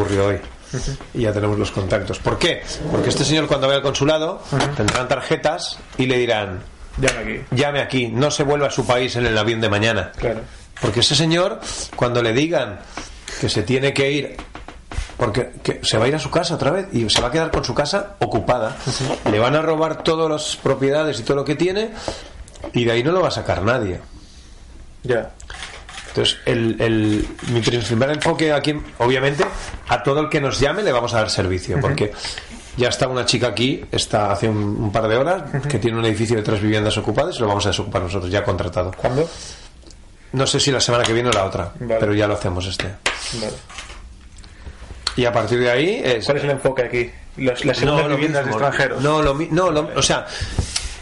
[1.14, 2.18] Y ya tenemos los contactos.
[2.18, 2.62] ¿Por qué?
[2.90, 4.42] Porque este señor cuando vaya al consulado
[4.76, 6.60] tendrán tarjetas y le dirán,
[6.98, 7.44] Llame aquí.
[7.52, 10.12] llame aquí, no se vuelva a su país en el avión de mañana.
[10.16, 10.40] Claro.
[10.80, 11.60] Porque ese señor,
[11.96, 12.80] cuando le digan
[13.40, 14.36] que se tiene que ir,
[15.16, 17.30] porque que se va a ir a su casa otra vez y se va a
[17.30, 18.76] quedar con su casa ocupada,
[19.30, 21.90] le van a robar todas las propiedades y todo lo que tiene
[22.72, 24.00] y de ahí no lo va a sacar nadie.
[25.02, 25.30] Ya.
[26.10, 29.44] Entonces, el, el- mi principal enfoque aquí, obviamente,
[29.88, 32.12] a todo el que nos llame le vamos a dar servicio, porque
[32.76, 36.04] ya está una chica aquí, está hace un, un par de horas, que tiene un
[36.04, 38.92] edificio de tres viviendas ocupadas y lo vamos a desocupar nosotros, ya contratado.
[38.96, 39.28] ¿Cuándo?
[40.32, 41.96] No sé si la semana que viene o la otra, Vale.
[42.00, 42.84] pero ya lo hacemos este.
[43.40, 43.52] Vale.
[45.16, 46.00] Y a partir de ahí...
[46.04, 47.10] Es, ¿Cuál es el enfoque aquí?
[47.36, 48.64] Los- las segundas lo viviendas de mismo.
[48.66, 49.02] extranjeros.
[49.02, 50.26] No, lo, no lo- o sea,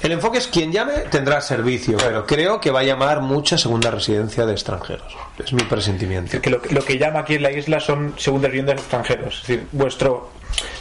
[0.03, 3.91] el enfoque es quien llame tendrá servicio, pero creo que va a llamar mucha segunda
[3.91, 5.17] residencia de extranjeros.
[5.43, 6.41] Es mi presentimiento.
[6.41, 9.35] Que lo, lo que llama aquí en la isla son segundas viviendas de extranjeros.
[9.35, 10.31] Es decir, vuestro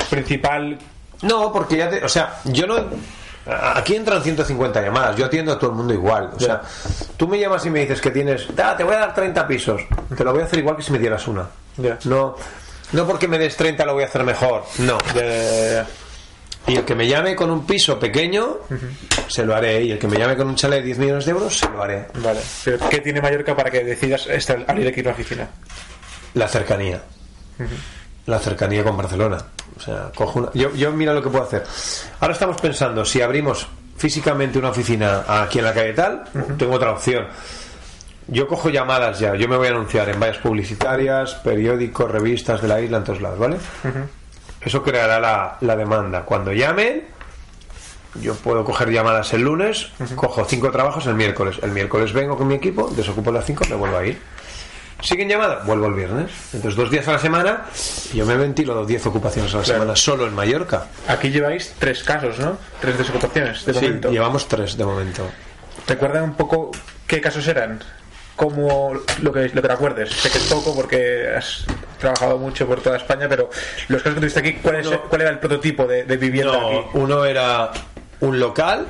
[0.10, 0.78] principal.
[1.24, 2.76] No, porque ya te, o sea, yo no
[3.74, 6.62] aquí entran 150 llamadas, yo atiendo a todo el mundo igual, o sea,
[7.16, 9.82] tú me llamas y me dices que tienes, "Ah, te voy a dar 30 pisos,
[10.18, 11.48] te lo voy a hacer igual que si me dieras una.
[11.78, 11.98] Ya.
[12.04, 12.36] No
[12.92, 14.98] no porque me des 30 lo voy a hacer mejor, no.
[16.68, 18.58] Y el que me llame con un piso pequeño,
[19.28, 19.84] se lo haré.
[19.84, 21.82] Y el que me llame con un chalet de 10 millones de euros, se lo
[21.82, 22.08] haré.
[22.16, 22.42] Vale.
[22.66, 25.48] Pero ¿qué tiene Mallorca para que decidas estar, abrir aquí una oficina?
[26.34, 27.02] La cercanía.
[28.26, 29.38] La cercanía con Barcelona.
[29.78, 30.50] O sea, cojo una...
[30.54, 31.64] yo, yo mira lo que puedo hacer.
[32.20, 36.24] Ahora estamos pensando, si abrimos físicamente una oficina aquí en la calle tal,
[36.58, 37.28] tengo otra opción.
[38.28, 42.68] Yo cojo llamadas ya, yo me voy a anunciar en vallas publicitarias, periódicos, revistas de
[42.68, 43.58] la isla, en todos lados, ¿vale?
[44.62, 46.24] Eso creará la, la demanda.
[46.24, 47.04] Cuando llamen,
[48.16, 51.58] yo puedo coger llamadas el lunes, cojo cinco trabajos el miércoles.
[51.62, 54.20] El miércoles vengo con mi equipo, desocupo las cinco, me vuelvo a ir.
[55.02, 55.64] ¿Siguen llamadas?
[55.68, 56.32] Vuelvo el viernes.
[56.54, 57.66] Entonces, dos días a la semana,
[58.14, 60.88] y yo me ventilo 10 ocupaciones a la semana solo en Mallorca.
[61.08, 62.58] Aquí lleváis tres casos, ¿no?
[62.82, 64.10] Tres desocupaciones de Sí, momento.
[64.10, 65.24] llevamos tres de momento.
[65.88, 66.72] ¿Recuerdan un poco
[67.06, 67.80] qué casos eran?
[68.38, 70.12] Como lo que, lo que te acuerdes.
[70.12, 71.66] Sé que es poco porque has
[72.00, 73.50] trabajado mucho por toda España, pero
[73.90, 76.68] los casos que tuviste aquí, ¿cuál, es- cuál era el prototipo de, de vivienda No,
[76.70, 76.80] aquí?
[76.94, 77.72] uno era
[78.22, 78.86] un local,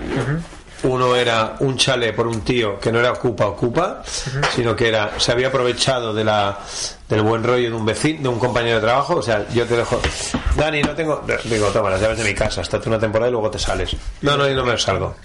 [0.83, 4.03] uno era un chalet por un tío que no era ocupa ocupa,
[4.53, 6.59] sino que era se había aprovechado de la
[7.09, 9.77] del buen rollo de un vecino, de un compañero de trabajo, o sea, yo te
[9.77, 9.99] dejo,
[10.57, 13.49] Dani, no tengo, digo, toma las llaves de mi casa, estate una temporada y luego
[13.49, 13.95] te sales.
[14.21, 15.15] No, no, y no me salgo.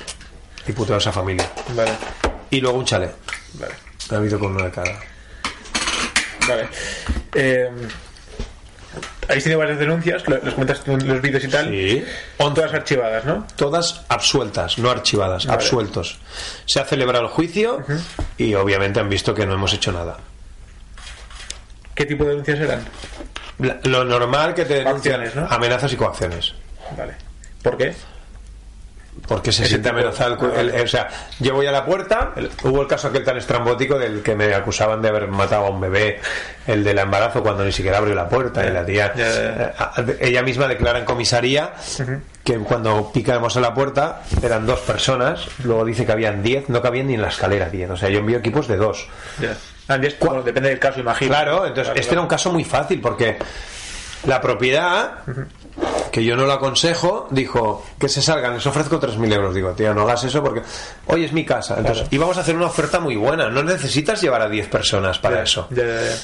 [0.66, 1.48] Y puteo a esa familia.
[1.74, 1.90] Vale,
[2.50, 3.12] Y luego un chalet.
[3.54, 3.74] vale,
[4.10, 4.98] Ha habido con uno de cada.
[6.48, 6.68] vale.
[7.34, 7.70] Eh,
[9.28, 10.54] habéis tenido varias denuncias, lo- los
[10.86, 11.68] en los vídeos y tal.
[11.68, 12.04] Sí.
[12.38, 13.46] Son todas archivadas, ¿no?
[13.56, 15.54] Todas absueltas, no archivadas, Vale.
[15.62, 16.18] absueltos.
[16.66, 17.82] Se ha celebrado el juicio
[18.36, 20.18] y obviamente han visto que no hemos hecho nada.
[21.94, 22.84] ¿Qué tipo de denuncias eran?
[23.58, 25.46] La- Lo normal que te denuncian ¿no?
[25.48, 26.54] amenazas y coacciones.
[26.96, 27.14] Vale.
[27.62, 27.94] ¿Por qué?
[29.32, 30.36] Porque se siente amenazado.
[30.54, 31.08] el el- el- o sea,
[31.40, 32.32] yo voy a la puerta.
[32.64, 35.80] hubo el caso aquel tan estrambótico del que me acusaban de haber matado a un
[35.80, 36.20] bebé,
[36.66, 38.64] el del embarazo, cuando ni siquiera abrió la puerta.
[38.66, 39.72] y la tía, eh,
[40.20, 41.72] ella misma declara en comisaría
[42.44, 45.46] que cuando picamos a la puerta eran dos personas.
[45.64, 47.88] Luego dice que habían diez, no cabían ni en la escalera diez.
[47.90, 49.08] O sea, yo envío equipos de dos.
[49.88, 51.30] Ah, bueno, depende del caso, imagino.
[51.30, 53.36] Claro, entonces este era un caso muy fácil porque
[54.26, 55.14] la propiedad,
[56.12, 59.54] que yo no lo aconsejo, dijo que se salgan, les ofrezco 3.000 euros.
[59.54, 60.62] Digo, tío, no hagas eso porque
[61.06, 61.76] hoy es mi casa.
[61.78, 63.48] Entonces, y vamos a hacer una oferta muy buena.
[63.48, 65.66] No necesitas llevar a 10 personas para eso.
[65.70, 66.16] Ya, ya, ya.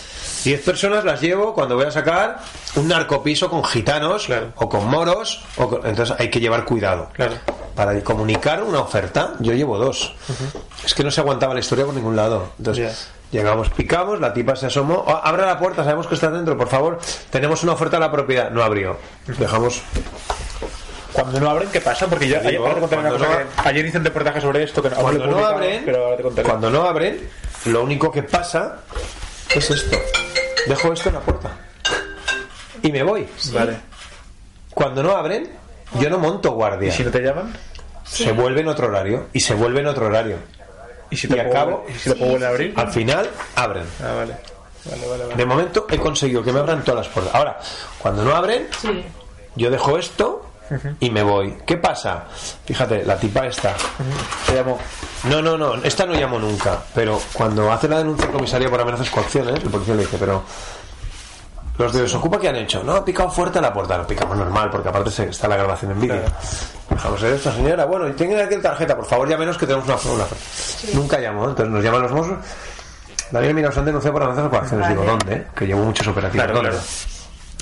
[0.45, 2.39] 10 personas las llevo cuando voy a sacar
[2.77, 5.41] un narcopiso con gitanos o con moros.
[5.57, 7.09] O con- entonces hay que llevar cuidado.
[7.75, 10.15] Para comunicar una oferta, yo llevo dos.
[10.85, 12.51] Es que no se aguantaba la historia por ningún lado.
[12.59, 15.05] Entonces, llegamos, picamos, la tipa se asomó.
[15.07, 16.99] "Oh, abre la puerta, sabemos que está dentro, por favor.
[17.31, 18.51] Tenemos una oferta a la propiedad.
[18.51, 18.99] No abrió.
[19.27, 19.83] Dejamos.
[21.13, 22.07] Cuando no abren, ¿qué pasa?
[22.07, 24.83] Porque yo ayer, ahora te una cosa no- que ayer hice un reportaje sobre esto
[24.83, 26.49] que Cuando no abren, pero ahora te contaré.
[26.49, 27.29] cuando no abren,
[27.65, 28.77] lo único que pasa
[29.55, 29.99] es esto.
[30.69, 31.51] Dejo esto en la puerta.
[32.83, 33.27] Y me voy.
[33.53, 33.79] Vale.
[34.73, 35.51] Cuando no abren,
[35.99, 36.91] yo no monto guardia.
[36.91, 37.53] ¿Y si no te llaman?
[38.05, 39.27] Se vuelve en otro horario.
[39.33, 40.37] Y se vuelve en otro horario.
[41.11, 41.85] ¿Y si te acabo.
[41.89, 42.75] y si te puedo volver a abrir?
[42.77, 43.85] Al final, abren.
[44.03, 44.37] Ah, vale.
[44.85, 45.35] Vale, vale, vale.
[45.37, 47.35] De momento he conseguido que me abran todas las puertas.
[47.35, 47.59] Ahora,
[47.99, 49.05] cuando no abren, Sí.
[49.57, 50.45] yo dejo esto
[51.01, 51.57] y me voy.
[51.67, 52.25] ¿Qué pasa?
[52.67, 53.75] Fíjate, la tipa esta.
[54.47, 54.79] Se llamó.
[55.25, 56.79] No, no, no, esta no llamó nunca.
[56.95, 60.43] Pero cuando hace la denuncia al comisario por amenazas coacciones, el policía le dice, pero.
[61.79, 62.83] Los de Desocupa, ¿qué han hecho?
[62.83, 63.97] No, ha picado fuerte la puerta.
[63.97, 66.23] Lo picamos normal, porque aparte se- está la grabación en vídeo.
[66.99, 67.85] Dejamos de esta señora.
[67.85, 70.15] Bueno, y tengan aquí la tarjeta, por favor, llámenos que tenemos una.
[70.15, 70.25] una...
[70.95, 72.39] Nunca llamó, entonces nos llaman los mozos.
[73.31, 74.89] Daniel, mira, os han denunciado por amenazas y coacciones.
[74.89, 75.47] Digo, ¿dónde?
[75.55, 76.45] Que llevo muchos operativos.
[76.45, 76.77] Claro, ¿Dónde?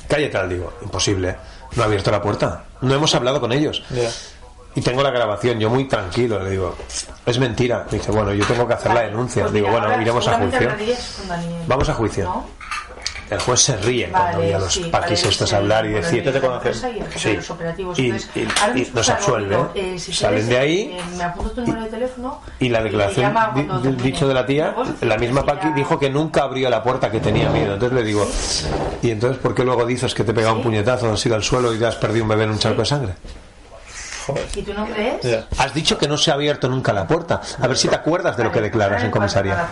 [0.09, 1.37] Calle tal, digo, imposible.
[1.74, 2.64] No ha abierto la puerta.
[2.80, 3.82] No hemos hablado con ellos.
[4.74, 6.74] Y tengo la grabación, yo muy tranquilo, le digo,
[7.26, 7.84] es mentira.
[7.91, 9.43] Me dice, bueno, yo tengo que hacer la denuncia.
[9.43, 10.70] Pues digo, bueno, ahora iremos a juicio.
[10.70, 12.24] hablarías con Daniel, Vamos a juicio.
[12.24, 12.47] ¿no?
[13.31, 16.22] El juez se ríe cuando oye a los sí, paquis vale, hablar y decir,
[16.91, 17.29] y el jefe Sí.
[17.31, 17.99] de los operativos.
[17.99, 18.07] y, y-
[18.41, 19.57] y mismo nos te absuelve.
[19.74, 22.83] eh, si Salen de ahí eh, me apunto tu número de teléfono y la y
[22.83, 27.11] te declaración dicho de la tía, la misma Paqui dijo que nunca abrió la puerta,
[27.11, 27.74] que tenía miedo.
[27.74, 28.29] Entonces le digo,
[29.03, 31.74] ¿y entonces por qué luego dices que te pega un puñetazo, has ido al suelo
[31.74, 33.12] y te has perdido un bebé en un charco de sangre?
[34.55, 35.45] ¿Y tú no crees?
[35.59, 37.41] Has dicho que no se ha abierto nunca la puerta.
[37.61, 39.68] A ver si te acuerdas de lo que declaras en comisaría.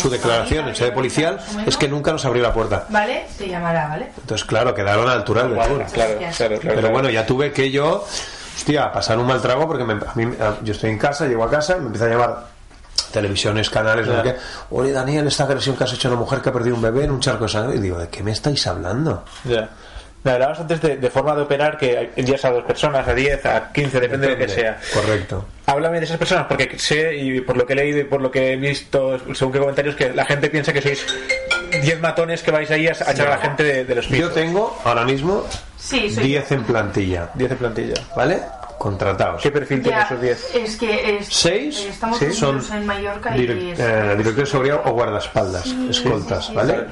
[0.00, 2.84] Su declaración en sede policial es que nunca nos abrió la puerta.
[2.88, 4.10] Vale, te llamará, ¿vale?
[4.18, 5.54] Entonces, claro, quedaron a la altura del.
[5.54, 6.76] Claro, claro, claro.
[6.76, 8.04] Pero bueno, ya tuve que yo,
[8.56, 11.44] hostia, pasar un mal trago porque me- a mí, a- yo estoy en casa, llego
[11.44, 12.46] a casa y me empieza a llamar
[13.12, 14.36] televisiones, canales, sé qué.
[14.70, 17.04] Oye, Daniel, esta agresión que has hecho a una mujer que ha perdido un bebé
[17.04, 17.76] en un charco de sangre.
[17.76, 19.24] Y digo, ¿de qué me estáis hablando?
[19.44, 19.68] Ya.
[20.26, 23.46] Me hablabas antes de, de forma de operar que envías a dos personas, a 10,
[23.46, 24.76] a 15, depende, de lo que sea.
[24.92, 25.46] Correcto.
[25.66, 28.28] Háblame de esas personas, porque sé, y por lo que he leído y por lo
[28.28, 31.06] que he visto, según qué comentarios, que la gente piensa que sois
[31.80, 34.28] 10 matones que vais ahí a, a echar a la gente de, de los pisos.
[34.28, 35.44] Yo tengo ahora mismo
[35.78, 37.30] Sí, soy 10 en plantilla.
[37.34, 37.94] 10 en plantilla.
[38.16, 38.40] ¿Vale?
[38.78, 39.40] Contratados.
[39.42, 40.54] ¿Qué perfil tienen Ya, esos 10?
[40.56, 44.80] es que es, Seis estamos sí, son en Mallorca y es- eh, director de seguridad
[44.86, 46.84] o guardaespaldas, Sí, escoltas, sí, sí, ¿vale?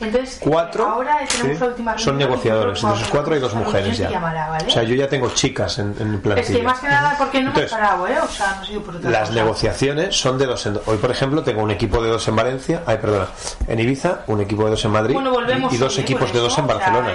[0.00, 2.80] Entonces, Cuatro ahora tenemos sí, la última son negociadores.
[2.82, 4.08] De esos cuatro hay dos mujeres ya.
[4.08, 4.66] y llamará, ¿vale?
[4.68, 6.48] O sea, yo ya tengo chicas en, en plantilla.
[6.48, 8.18] Es que más que nada porque no Entonces, hemos parado, ¿eh?
[8.22, 9.32] O sea, no sido por otra Las cosa.
[9.42, 10.82] negociaciones son de dos en dos.
[10.86, 13.26] Hoy, por ejemplo, tengo un equipo de dos en Valencia, ay, perdona,
[13.66, 16.38] en Ibiza, un equipo de dos en Madrid Bueno, volvemos y, y dos equipos de
[16.38, 17.12] dos en o sea, Barcelona.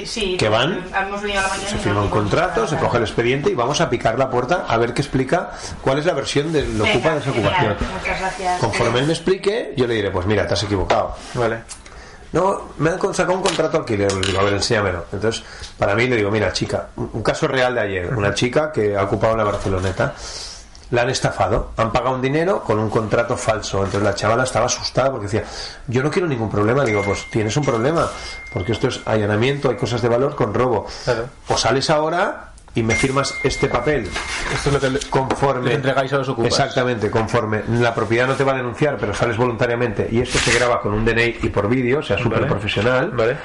[0.00, 2.18] un- sí, que van, hemos venido a la mañana Se y firma no un hemos
[2.18, 2.68] contrato, parado.
[2.68, 5.98] se coge el expediente y vamos a picar la puerta a ver qué explica cuál
[5.98, 7.54] es la versión de lo Venga, ocupa desocupación.
[7.76, 8.60] genial, Muchas gracias.
[8.60, 11.14] Conforme él me explique, yo le diré, pues mira, te has equivocado.
[11.32, 11.60] Vale.
[12.32, 14.12] No, me han sacado un contrato alquiler.
[14.12, 15.06] Le digo, a ver, enséñamelo.
[15.12, 15.42] Entonces,
[15.78, 18.14] para mí le digo, mira, chica, un caso real de ayer.
[18.14, 20.14] Una chica que ha ocupado la Barceloneta
[20.90, 23.78] la han estafado, han pagado un dinero con un contrato falso.
[23.78, 25.44] Entonces la chavala estaba asustada porque decía,
[25.86, 26.84] yo no quiero ningún problema.
[26.84, 28.08] Digo, pues tienes un problema,
[28.52, 30.86] porque esto es allanamiento, hay cosas de valor con robo.
[31.48, 34.08] O sales ahora y me firmas este papel
[34.54, 36.52] Esto es lo que le- conforme le entregáis a los ocupas.
[36.52, 40.52] exactamente conforme la propiedad no te va a denunciar pero sales voluntariamente y esto se
[40.58, 42.50] graba con un DNI y por vídeo o sea súper Vale.
[42.50, 43.36] profesional Vale.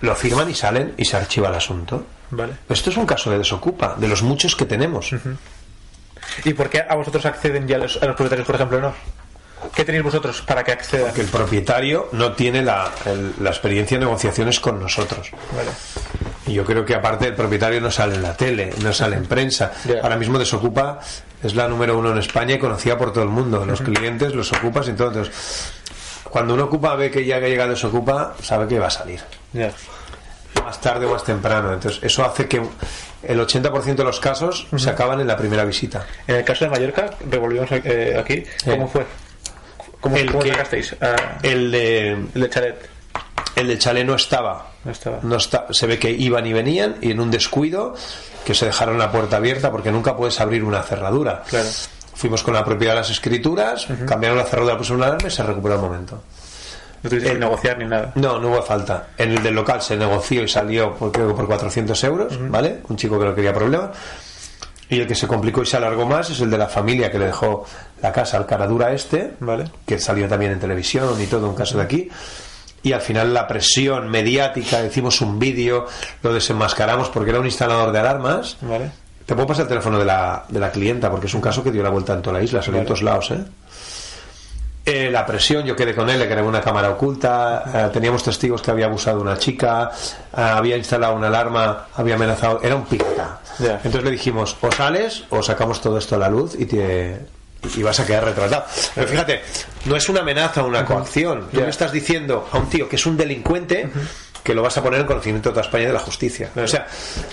[0.00, 2.54] lo firman y salen y se archiva el asunto Vale.
[2.68, 5.10] esto es un caso de desocupa de los muchos que tenemos
[6.44, 8.94] ¿Y por qué a vosotros acceden ya los, a los propietarios, por ejemplo, no?
[9.74, 11.12] ¿Qué tenéis vosotros para que accedan?
[11.14, 15.70] que el propietario no tiene la, el- la experiencia de negociaciones con nosotros Vale.
[16.46, 19.24] Y yo creo que aparte el propietario no sale en la tele, no sale en
[19.26, 19.72] prensa.
[20.02, 20.98] Ahora mismo Desocupa
[21.42, 23.64] es la número uno en España y conocida por todo el mundo.
[23.64, 24.86] Los clientes, los ocupas.
[24.88, 25.30] Entonces,
[26.24, 29.20] cuando uno ocupa ve que ya que llega Desocupa, sabe que va a salir.
[30.62, 31.72] Más tarde o más temprano.
[31.72, 32.60] Entonces, eso hace que
[33.22, 36.04] el 80% de los casos se acaban en la primera visita.
[36.26, 39.04] En el caso de Mallorca, revolvimos eh, aquí, ¿cómo fue?
[40.04, 40.94] ¿Cómo, El cómo que- sacasteis?
[41.00, 42.90] Ah, El de, el de Chalet.
[43.56, 44.66] el de Chale no estaba.
[44.84, 45.18] No estaba.
[45.22, 47.94] No está, se ve que iban y venían y en un descuido
[48.44, 51.42] que se dejaron la puerta abierta porque nunca puedes abrir una cerradura.
[51.48, 51.66] Claro.
[52.14, 55.42] Fuimos con la propiedad de las escrituras, cambiaron la cerradura, pusieron una alarma y se
[55.42, 56.22] recuperó el momento.
[57.02, 58.12] No tuviste que negociar ni nada.
[58.14, 59.08] No, no hubo falta.
[59.18, 62.80] En el del local se negoció y salió por, creo que por 400 euros, ¿vale?
[62.88, 63.90] Un chico que no quería problema.
[64.94, 67.18] Y el que se complicó y se alargó más es el de la familia que
[67.18, 67.66] le dejó
[68.00, 69.64] la casa al caradura este, ¿Vale?
[69.84, 72.08] que salió también en televisión y todo, un caso de aquí.
[72.84, 75.86] Y al final la presión mediática, hicimos un vídeo,
[76.22, 78.56] lo desenmascaramos porque era un instalador de alarmas.
[78.60, 78.92] ¿Vale?
[79.26, 81.72] Te puedo pasar el teléfono de la, de la clienta porque es un caso que
[81.72, 83.42] dio la vuelta en toda la isla, salió en todos lados, ¿eh?
[84.86, 88.60] Eh, la presión, yo quedé con él, le grabé una cámara oculta, eh, teníamos testigos
[88.60, 89.90] que había abusado de una chica,
[90.36, 93.40] eh, había instalado una alarma, había amenazado, era un pirata.
[93.58, 93.76] Ya.
[93.76, 97.18] Entonces le dijimos, o sales o sacamos todo esto a la luz y te
[97.76, 98.66] y vas a quedar retratado.
[98.94, 99.40] Pero fíjate,
[99.86, 101.48] no es una amenaza o una coacción.
[101.50, 103.88] Tú le estás diciendo a un tío que es un delincuente
[104.42, 106.50] que lo vas a poner en conocimiento de toda España y de la justicia.
[106.62, 106.86] O sea,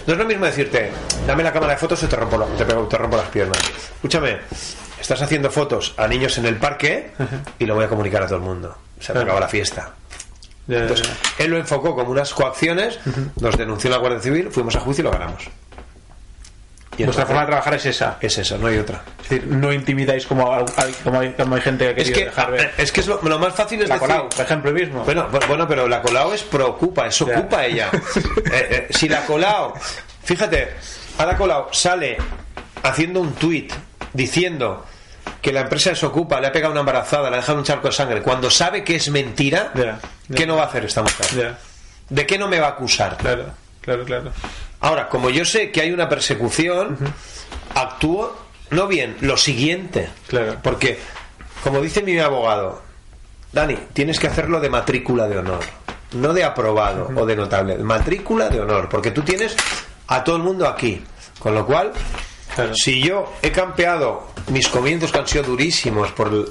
[0.08, 0.90] no es lo mismo decirte,
[1.28, 3.58] dame la cámara de fotos y te rompo, la- te, te rompo las piernas.
[3.96, 4.38] Escúchame,
[5.02, 7.12] estás haciendo fotos a niños en el parque
[7.60, 8.78] y lo voy a comunicar a todo el mundo.
[9.00, 9.92] Se me acaba la fiesta.
[10.68, 13.00] Entonces, él lo enfocó como unas coacciones,
[13.40, 15.44] nos denunció la Guardia Civil, fuimos a juicio y lo ganamos.
[16.98, 18.18] Y Vuestra forma de trabajar es esa.
[18.22, 19.02] Es esa, no hay otra.
[19.24, 20.66] Es decir, no intimidáis como hay,
[21.04, 22.30] como hay, como hay gente que Es que,
[22.78, 24.10] es que es lo, lo más fácil es La decir...
[24.10, 25.04] Colau, por ejemplo, mismo.
[25.04, 27.90] Bueno, bu- bueno, pero la Colau es preocupa, es ocupa ella.
[28.52, 29.74] Eh, eh, si la Colau,
[30.24, 30.74] fíjate,
[31.18, 32.18] Ada Colau sale
[32.84, 33.74] haciendo un tuit
[34.14, 34.86] diciendo
[35.42, 37.94] que la empresa desocupa, le ha pegado una embarazada, le ha dejado un charco de
[37.94, 39.72] sangre, cuando sabe que es mentira,
[40.34, 41.56] ¿qué no va a hacer esta mujer?
[42.10, 43.18] ¿De qué no me va a acusar?
[43.18, 43.46] Claro,
[43.82, 44.32] claro, claro.
[44.82, 46.98] Ahora, como yo sé que hay una persecución,
[47.76, 48.36] actúo
[48.72, 50.10] no bien, lo siguiente.
[50.28, 50.58] Claro.
[50.64, 50.98] Porque,
[51.64, 52.82] como dice mi abogado,
[53.52, 55.60] Dani, tienes que hacerlo de matrícula de honor,
[56.14, 59.56] no de aprobado o de notable, matrícula de honor, porque tú tienes
[60.08, 61.04] a todo el mundo aquí.
[61.38, 61.92] Con lo cual,
[62.74, 66.50] si yo he campeado mis comienzos que han sido durísimos por, el-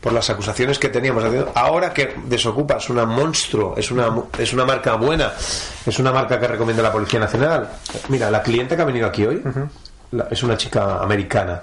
[0.00, 1.24] por las acusaciones que teníamos,
[1.54, 4.08] ahora que Desocupa es una monstruo, es una,
[4.38, 5.32] es una marca buena,
[5.86, 7.68] es una marca que recomienda la Policía Nacional.
[8.08, 9.42] Mira, la cliente que ha venido aquí hoy
[10.12, 11.62] la- es una chica americana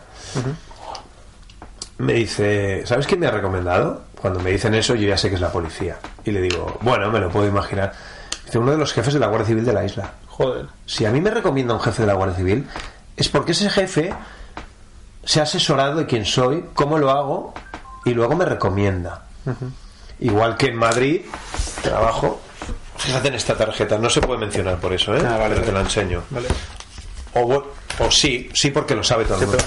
[1.98, 4.02] me dice, ¿sabes quién me ha recomendado?
[4.22, 5.98] Cuando me dicen eso, yo ya sé que es la policía.
[6.26, 7.94] Y le digo, bueno, me lo puedo imaginar.
[8.46, 10.12] Dice, uno de los jefes de la Guardia Civil de la isla.
[10.28, 10.66] Joder.
[10.86, 12.68] Si a mí me recomienda un jefe de la Guardia Civil,
[13.18, 14.14] es porque ese jefe
[15.24, 17.54] se ha asesorado de quién soy, cómo lo hago,
[18.06, 19.24] y luego me recomienda.
[20.20, 21.22] Igual que en Madrid,
[21.82, 22.42] trabajo.
[22.98, 25.22] Fíjate en esta tarjeta, no se puede mencionar por eso, ¿eh?
[25.26, 26.24] Ah, vale, Pero te la enseño.
[26.30, 26.48] Vale.
[27.34, 27.64] O,
[28.00, 29.64] o sí, sí porque lo sabe todo el mundo.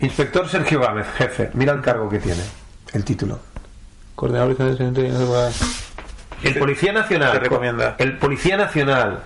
[0.00, 1.50] Inspector Sergio Gámez, jefe.
[1.54, 2.42] Mira el cargo que tiene.
[2.92, 3.40] El título.
[4.14, 5.08] Coordinador de
[6.42, 7.32] El Policía Nacional.
[7.32, 7.96] Te recomienda.
[7.98, 9.24] El Policía Nacional,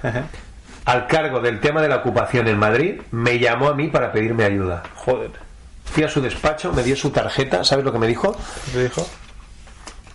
[0.89, 4.45] al cargo del tema de la ocupación en Madrid, me llamó a mí para pedirme
[4.45, 4.85] ayuda.
[4.95, 5.33] Joder.
[5.85, 7.63] Fui a su despacho, me dio su tarjeta.
[7.63, 8.35] ¿Sabes lo que me dijo?
[8.73, 9.07] ¿Qué dijo?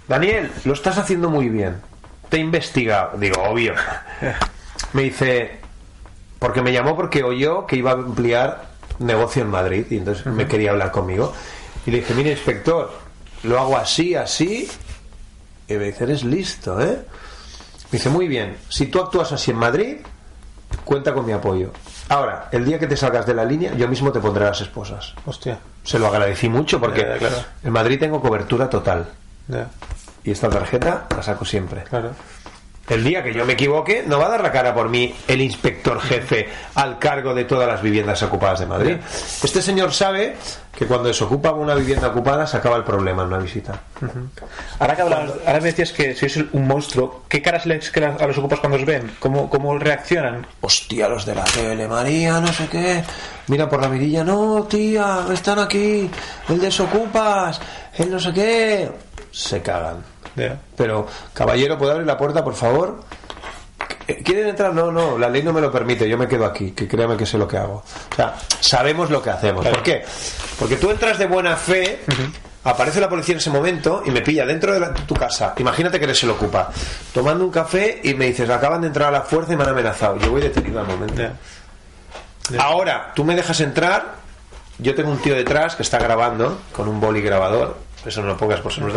[0.08, 1.80] Daniel, lo estás haciendo muy bien.
[2.28, 3.20] Te he investigado.
[3.20, 3.76] Digo, obvio.
[4.94, 5.60] Me dice,
[6.40, 8.66] porque me llamó porque oyó que iba a ampliar
[9.00, 11.34] negocio en Madrid y entonces me quería hablar conmigo.
[11.86, 12.92] Y le dije, mire, inspector,
[13.44, 14.70] lo hago así, así.
[15.68, 17.00] Y me dice, eres listo, ¿eh?
[17.92, 19.98] Me dice, muy bien, si tú actúas así en Madrid,
[20.84, 21.72] cuenta con mi apoyo.
[22.10, 25.14] Ahora, el día que te salgas de la línea, yo mismo te pondré las esposas.
[25.26, 25.60] Hostia.
[25.84, 27.38] Se lo agradecí mucho porque claro.
[27.64, 29.08] en Madrid tengo cobertura total.
[30.24, 31.84] Y esta tarjeta la saco siempre.
[31.84, 32.12] Claro.
[32.90, 35.42] El día que yo me equivoque, no va a dar la cara por mí el
[35.42, 38.98] inspector jefe al cargo de todas las viviendas ocupadas de Madrid.
[39.42, 40.36] Este señor sabe
[40.76, 43.80] que cuando desocupa una vivienda ocupada se acaba el problema en una visita.
[44.80, 48.28] Ahora que hablabas, ahora me decías que sois un monstruo, ¿qué caras les quedan a
[48.28, 49.12] los ocupas cuando os ven?
[49.18, 50.46] ¿Cómo, cómo reaccionan?
[50.60, 53.02] Hostia, los de la tele, María, no sé qué.
[53.48, 56.10] Mira por la mirilla, no, tía, están aquí.
[56.50, 57.62] El desocupas,
[57.98, 58.92] el no sé qué.
[59.32, 60.13] Se cagan.
[60.78, 63.04] Pero, caballero, ¿puede abrir la puerta, por favor?
[64.26, 64.74] ¿Quieren entrar?
[64.74, 67.26] No, no, la ley no me lo permite, yo me quedo aquí, que créame que
[67.26, 67.84] sé lo que hago.
[68.12, 69.66] O sea, sabemos lo que hacemos.
[69.66, 70.04] ¿Por qué?
[70.60, 72.02] Porque tú entras de buena fe,
[72.66, 75.54] aparece la policía en ese momento y me pilla dentro de la- tu casa.
[75.58, 76.70] Imagínate que eres el ocupa,
[77.14, 79.70] tomando un café y me dices, acaban de entrar a la fuerza y me han
[79.70, 80.18] amenazado.
[80.18, 81.22] Yo voy detenido al momento.
[82.60, 84.16] Ahora, tú me dejas entrar,
[84.80, 88.38] yo tengo un tío detrás que está grabando con un boli grabador, eso no lo
[88.38, 88.88] pongas por si no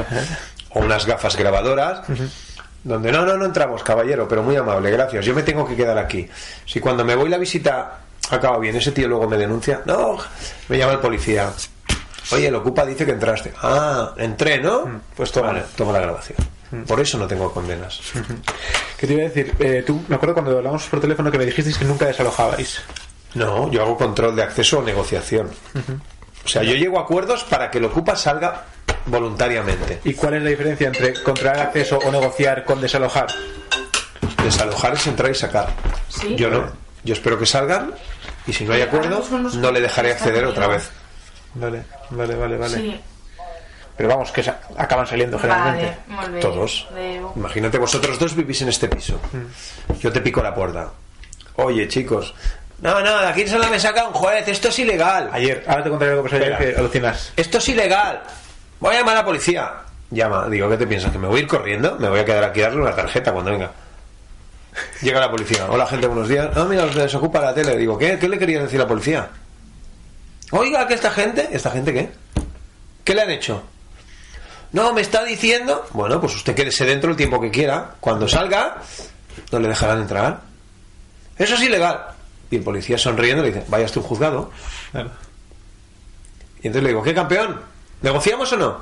[0.77, 2.03] o unas gafas grabadoras,
[2.85, 5.97] donde no, no, no entramos, caballero, pero muy amable, gracias, yo me tengo que quedar
[5.97, 6.29] aquí.
[6.67, 8.01] Si cuando me voy la visita
[8.31, 10.19] acaba bien, ese tío luego me denuncia, no,
[10.69, 11.51] me llama el policía.
[12.33, 13.55] Oye, el ocupa dice que entraste.
[13.63, 15.01] Ah, entré, ¿no?
[15.17, 16.37] Pues toma, toma la grabación.
[16.87, 18.01] Por eso no tengo condenas.
[18.99, 19.55] ¿Qué te iba a decir?
[19.61, 22.83] Eh, tú, me acuerdo cuando hablamos por teléfono que me dijisteis que nunca desalojabais.
[23.35, 25.49] No, yo hago control de acceso o negociación.
[26.45, 28.65] O sea, yo llego a acuerdos para que el ocupa salga
[29.07, 30.01] voluntariamente.
[30.05, 33.27] ¿Y cuál es la diferencia entre controlar acceso o negociar con desalojar?
[34.43, 35.69] Desalojar es entrar y sacar.
[36.09, 36.35] Sí.
[36.37, 36.71] Yo no.
[37.05, 37.95] Yo espero que salgan
[38.47, 40.91] y si no hay acuerdo, no le dejaré acceder otra vez.
[41.55, 42.77] Vale, vale, vale, vale.
[42.77, 43.01] Sí.
[43.97, 44.45] Pero vamos, que
[44.77, 45.97] acaban saliendo generalmente.
[46.09, 46.41] Vale.
[46.41, 46.87] Todos.
[47.35, 49.19] Imagínate, vosotros dos vivís en este piso.
[50.01, 50.91] Yo te pico la puerta.
[51.57, 52.35] Oye, chicos.
[52.83, 54.47] No, no, de aquí solo me saca un juez.
[54.49, 55.31] Esto es ilegal.
[55.33, 56.73] Ayer, ahora te contaré algo que pasó ayer Espera.
[56.75, 57.33] que alucinas.
[57.37, 58.23] Esto es ilegal.
[58.81, 59.73] Voy a llamar a la policía.
[60.11, 60.49] Llama.
[60.49, 61.11] Digo, ¿qué te piensas?
[61.13, 61.97] ¿Que me voy a ir corriendo?
[61.99, 63.71] Me voy a quedar aquí a darle una tarjeta cuando venga.
[65.03, 65.67] Llega la policía.
[65.69, 66.55] Hola, gente, buenos días.
[66.55, 67.77] No, mira, se desocupa la tele.
[67.77, 69.29] Digo, ¿qué, ¿qué le quería decir a la policía?
[70.51, 71.49] Oiga, que esta gente...
[71.51, 72.11] ¿Esta gente qué?
[73.05, 73.63] ¿Qué le han hecho?
[74.73, 75.87] No, me está diciendo...
[75.93, 77.95] Bueno, pues usted quédese dentro el tiempo que quiera.
[78.01, 78.83] Cuando salga,
[79.51, 80.41] no le dejarán entrar.
[81.39, 82.07] Eso es ilegal.
[82.51, 84.51] Y el policía sonriendo le dice, vaya usted a un juzgado.
[86.63, 87.61] Y entonces le digo, ¿qué campeón?
[88.07, 88.79] ¿Negociamos o no?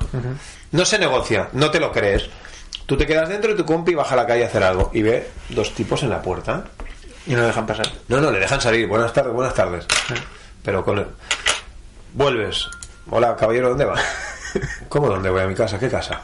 [0.71, 2.29] No se negocia, no te lo crees.
[2.85, 5.01] Tú te quedas dentro y tu compi baja a la calle a hacer algo y
[5.01, 6.65] ve dos tipos en la puerta.
[7.25, 7.91] Y no le dejan pasar.
[8.07, 8.87] No, no, le dejan salir.
[8.87, 9.87] Buenas tardes, buenas tardes.
[10.61, 11.07] Pero con el...
[12.13, 12.69] Vuelves.
[13.09, 13.95] Hola, caballero, ¿dónde va?
[14.89, 15.41] ¿Cómo dónde voy?
[15.41, 15.79] A mi casa.
[15.79, 16.21] ¿Qué casa?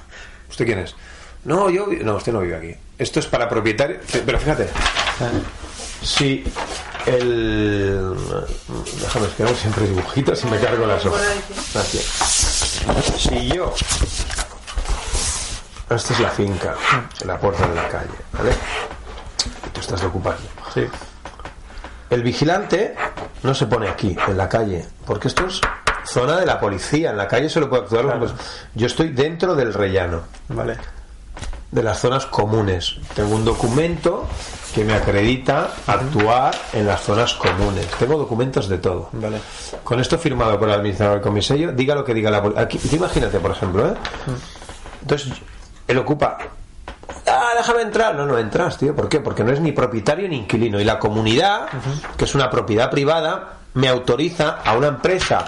[0.47, 0.95] ¿Usted quién es?
[1.43, 1.87] No, yo...
[2.03, 2.75] No, usted no vive aquí.
[2.99, 4.03] Esto es para propietarios...
[4.23, 4.69] Pero fíjate.
[6.03, 6.43] Si
[7.05, 8.15] el...
[9.01, 11.21] Déjame, es que hago siempre dibujitos y me cargo las hojas.
[11.73, 12.05] Gracias.
[13.17, 13.73] Si yo...
[15.89, 16.75] Esta es la finca,
[17.25, 18.51] la puerta de la calle, ¿vale?
[19.73, 20.37] Tú estás de.
[20.73, 20.87] Sí.
[22.09, 22.95] El vigilante
[23.43, 25.59] no se pone aquí, en la calle, porque esto es
[26.05, 27.09] zona de la policía.
[27.09, 28.19] En la calle solo puede actuar.
[28.19, 28.33] pues,
[28.73, 30.21] yo estoy dentro del rellano.
[30.47, 30.77] Vale.
[31.71, 32.95] De las zonas comunes.
[33.15, 34.27] Tengo un documento
[34.75, 37.87] que me acredita actuar en las zonas comunes.
[37.99, 39.09] Tengo documentos de todo.
[39.13, 39.39] Vale.
[39.83, 42.97] Con esto firmado por el administrador del comisario, diga lo que diga la policía.
[42.97, 43.93] Imagínate, por ejemplo, ¿eh?
[45.01, 45.33] Entonces,
[45.87, 46.37] él ocupa.
[47.27, 48.15] Ah, déjame entrar.
[48.15, 48.95] No, no entras, tío.
[48.95, 49.19] ¿Por qué?
[49.19, 50.79] Porque no es ni propietario ni inquilino.
[50.79, 51.67] Y la comunidad,
[52.17, 55.45] que es una propiedad privada, me autoriza a una empresa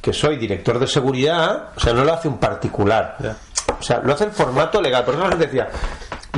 [0.00, 3.36] que soy director de seguridad, o sea, no lo hace un particular.
[3.82, 5.04] O sea, lo hace en formato legal.
[5.04, 5.68] Por eso la gente decía,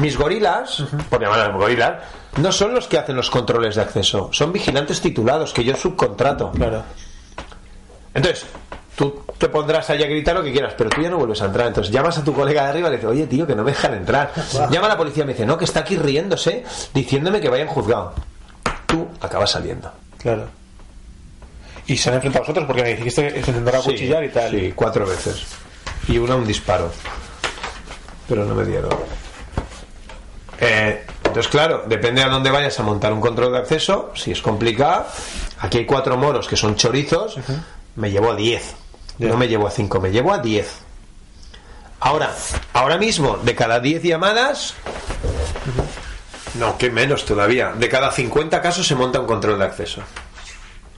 [0.00, 2.02] mis gorilas, por llamarlos gorilas,
[2.38, 6.52] no son los que hacen los controles de acceso, son vigilantes titulados que yo subcontrato.
[6.52, 6.82] Claro.
[8.14, 8.46] Entonces,
[8.96, 11.44] tú te pondrás allá a gritar lo que quieras, pero tú ya no vuelves a
[11.44, 11.66] entrar.
[11.66, 13.72] Entonces llamas a tu colega de arriba y le dices, oye, tío, que no me
[13.72, 14.32] dejan entrar.
[14.70, 16.64] Llama a la policía y me dice, no, que está aquí riéndose,
[16.94, 18.14] diciéndome que vayan juzgado.
[18.86, 19.92] Tú acabas saliendo.
[20.16, 20.46] Claro.
[21.86, 24.50] Y se han enfrentado a vosotros porque me dijiste que se Sí, cuchillar y tal.
[24.50, 25.44] Sí, cuatro veces.
[26.08, 26.90] Y una un disparo.
[28.28, 28.90] Pero no me dieron.
[30.60, 34.12] Eh, entonces, claro, depende a dónde vayas a montar un control de acceso.
[34.14, 35.06] Si es complicado,
[35.58, 37.36] aquí hay cuatro moros que son chorizos.
[37.96, 38.74] Me llevo a 10.
[39.18, 40.66] No me llevo a 5, me llevo a 10.
[42.00, 42.34] Ahora,
[42.72, 44.74] ahora mismo, de cada 10 llamadas.
[46.54, 47.72] No, que menos todavía.
[47.72, 50.02] De cada 50 casos se monta un control de acceso.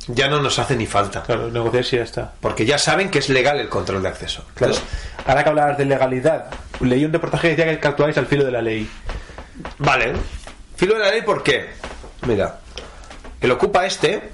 [0.09, 1.23] Ya no nos hace ni falta.
[1.23, 2.33] Claro, negociar si ya está.
[2.41, 4.45] Porque ya saben que es legal el control de acceso.
[4.55, 4.75] Claro.
[5.27, 6.47] Ahora que hablabas de legalidad,
[6.81, 8.89] leí un reportaje que decía que actuáis al filo de la ley.
[9.79, 10.13] Vale.
[10.77, 11.71] Filo de la ley, ¿por qué?
[12.27, 12.59] Mira,
[13.41, 14.31] el ocupa este,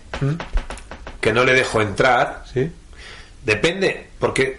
[1.20, 2.70] que no le dejo entrar, ¿Sí?
[3.44, 4.56] depende, porque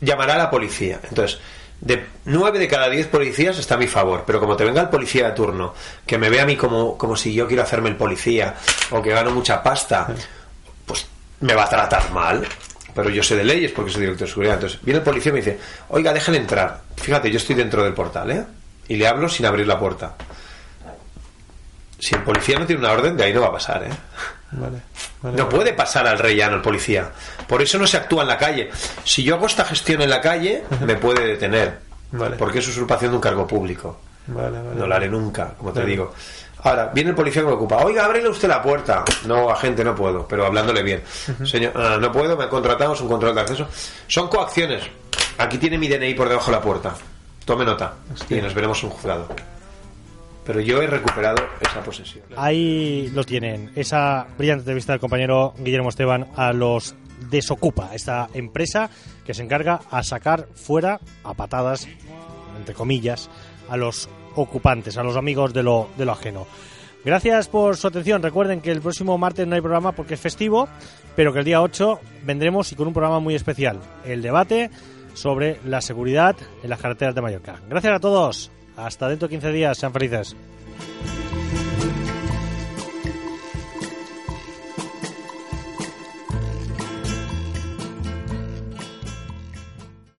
[0.00, 1.00] llamará a la policía.
[1.08, 1.38] Entonces,
[1.80, 4.88] de 9 de cada 10 policías está a mi favor, pero como te venga el
[4.88, 5.74] policía de turno,
[6.06, 8.54] que me ve a mí como, como si yo quiero hacerme el policía
[8.90, 10.08] o que gano mucha pasta,
[11.40, 12.46] me va a tratar mal.
[12.94, 14.54] Pero yo sé de leyes porque soy director de seguridad.
[14.54, 15.58] Entonces viene el policía y me dice,
[15.90, 16.80] oiga, déjale entrar.
[16.96, 18.44] Fíjate, yo estoy dentro del portal, ¿eh?
[18.88, 20.14] Y le hablo sin abrir la puerta.
[21.98, 23.90] Si el policía no tiene una orden, de ahí no va a pasar, ¿eh?
[24.52, 27.10] Vale, No puede pasar al rellano el policía.
[27.46, 28.70] Por eso no se actúa en la calle.
[29.04, 31.80] Si yo hago esta gestión en la calle, me puede detener.
[32.12, 32.36] Vale.
[32.36, 34.00] Porque es usurpación de un cargo público.
[34.28, 34.76] Vale, vale.
[34.78, 36.14] No lo haré nunca, como te digo.
[36.62, 37.84] Ahora, viene el policía que me ocupa.
[37.84, 39.04] Oiga, ábrele usted la puerta.
[39.26, 41.02] No, agente, no puedo, pero hablándole bien.
[41.44, 43.68] Señor, ah, no puedo, me han contratado, es un control de acceso.
[44.06, 44.82] Son coacciones.
[45.38, 46.94] Aquí tiene mi DNI por debajo de la puerta.
[47.44, 47.94] Tome nota.
[48.28, 49.28] Y nos veremos un juzgado.
[50.44, 52.24] Pero yo he recuperado esa posesión.
[52.36, 56.94] Ahí lo tienen, esa brillante entrevista del compañero Guillermo Esteban a los
[57.30, 58.90] Desocupa, esta empresa
[59.24, 61.88] que se encarga a sacar fuera, a patadas,
[62.56, 63.28] entre comillas,
[63.68, 66.46] a los ocupantes, a los amigos de lo, de lo ajeno.
[67.04, 68.22] Gracias por su atención.
[68.22, 70.68] Recuerden que el próximo martes no hay programa porque es festivo,
[71.14, 74.70] pero que el día 8 vendremos y con un programa muy especial, el debate
[75.14, 77.60] sobre la seguridad en las carreteras de Mallorca.
[77.68, 78.50] Gracias a todos.
[78.76, 79.78] Hasta dentro de 15 días.
[79.78, 80.36] Sean felices.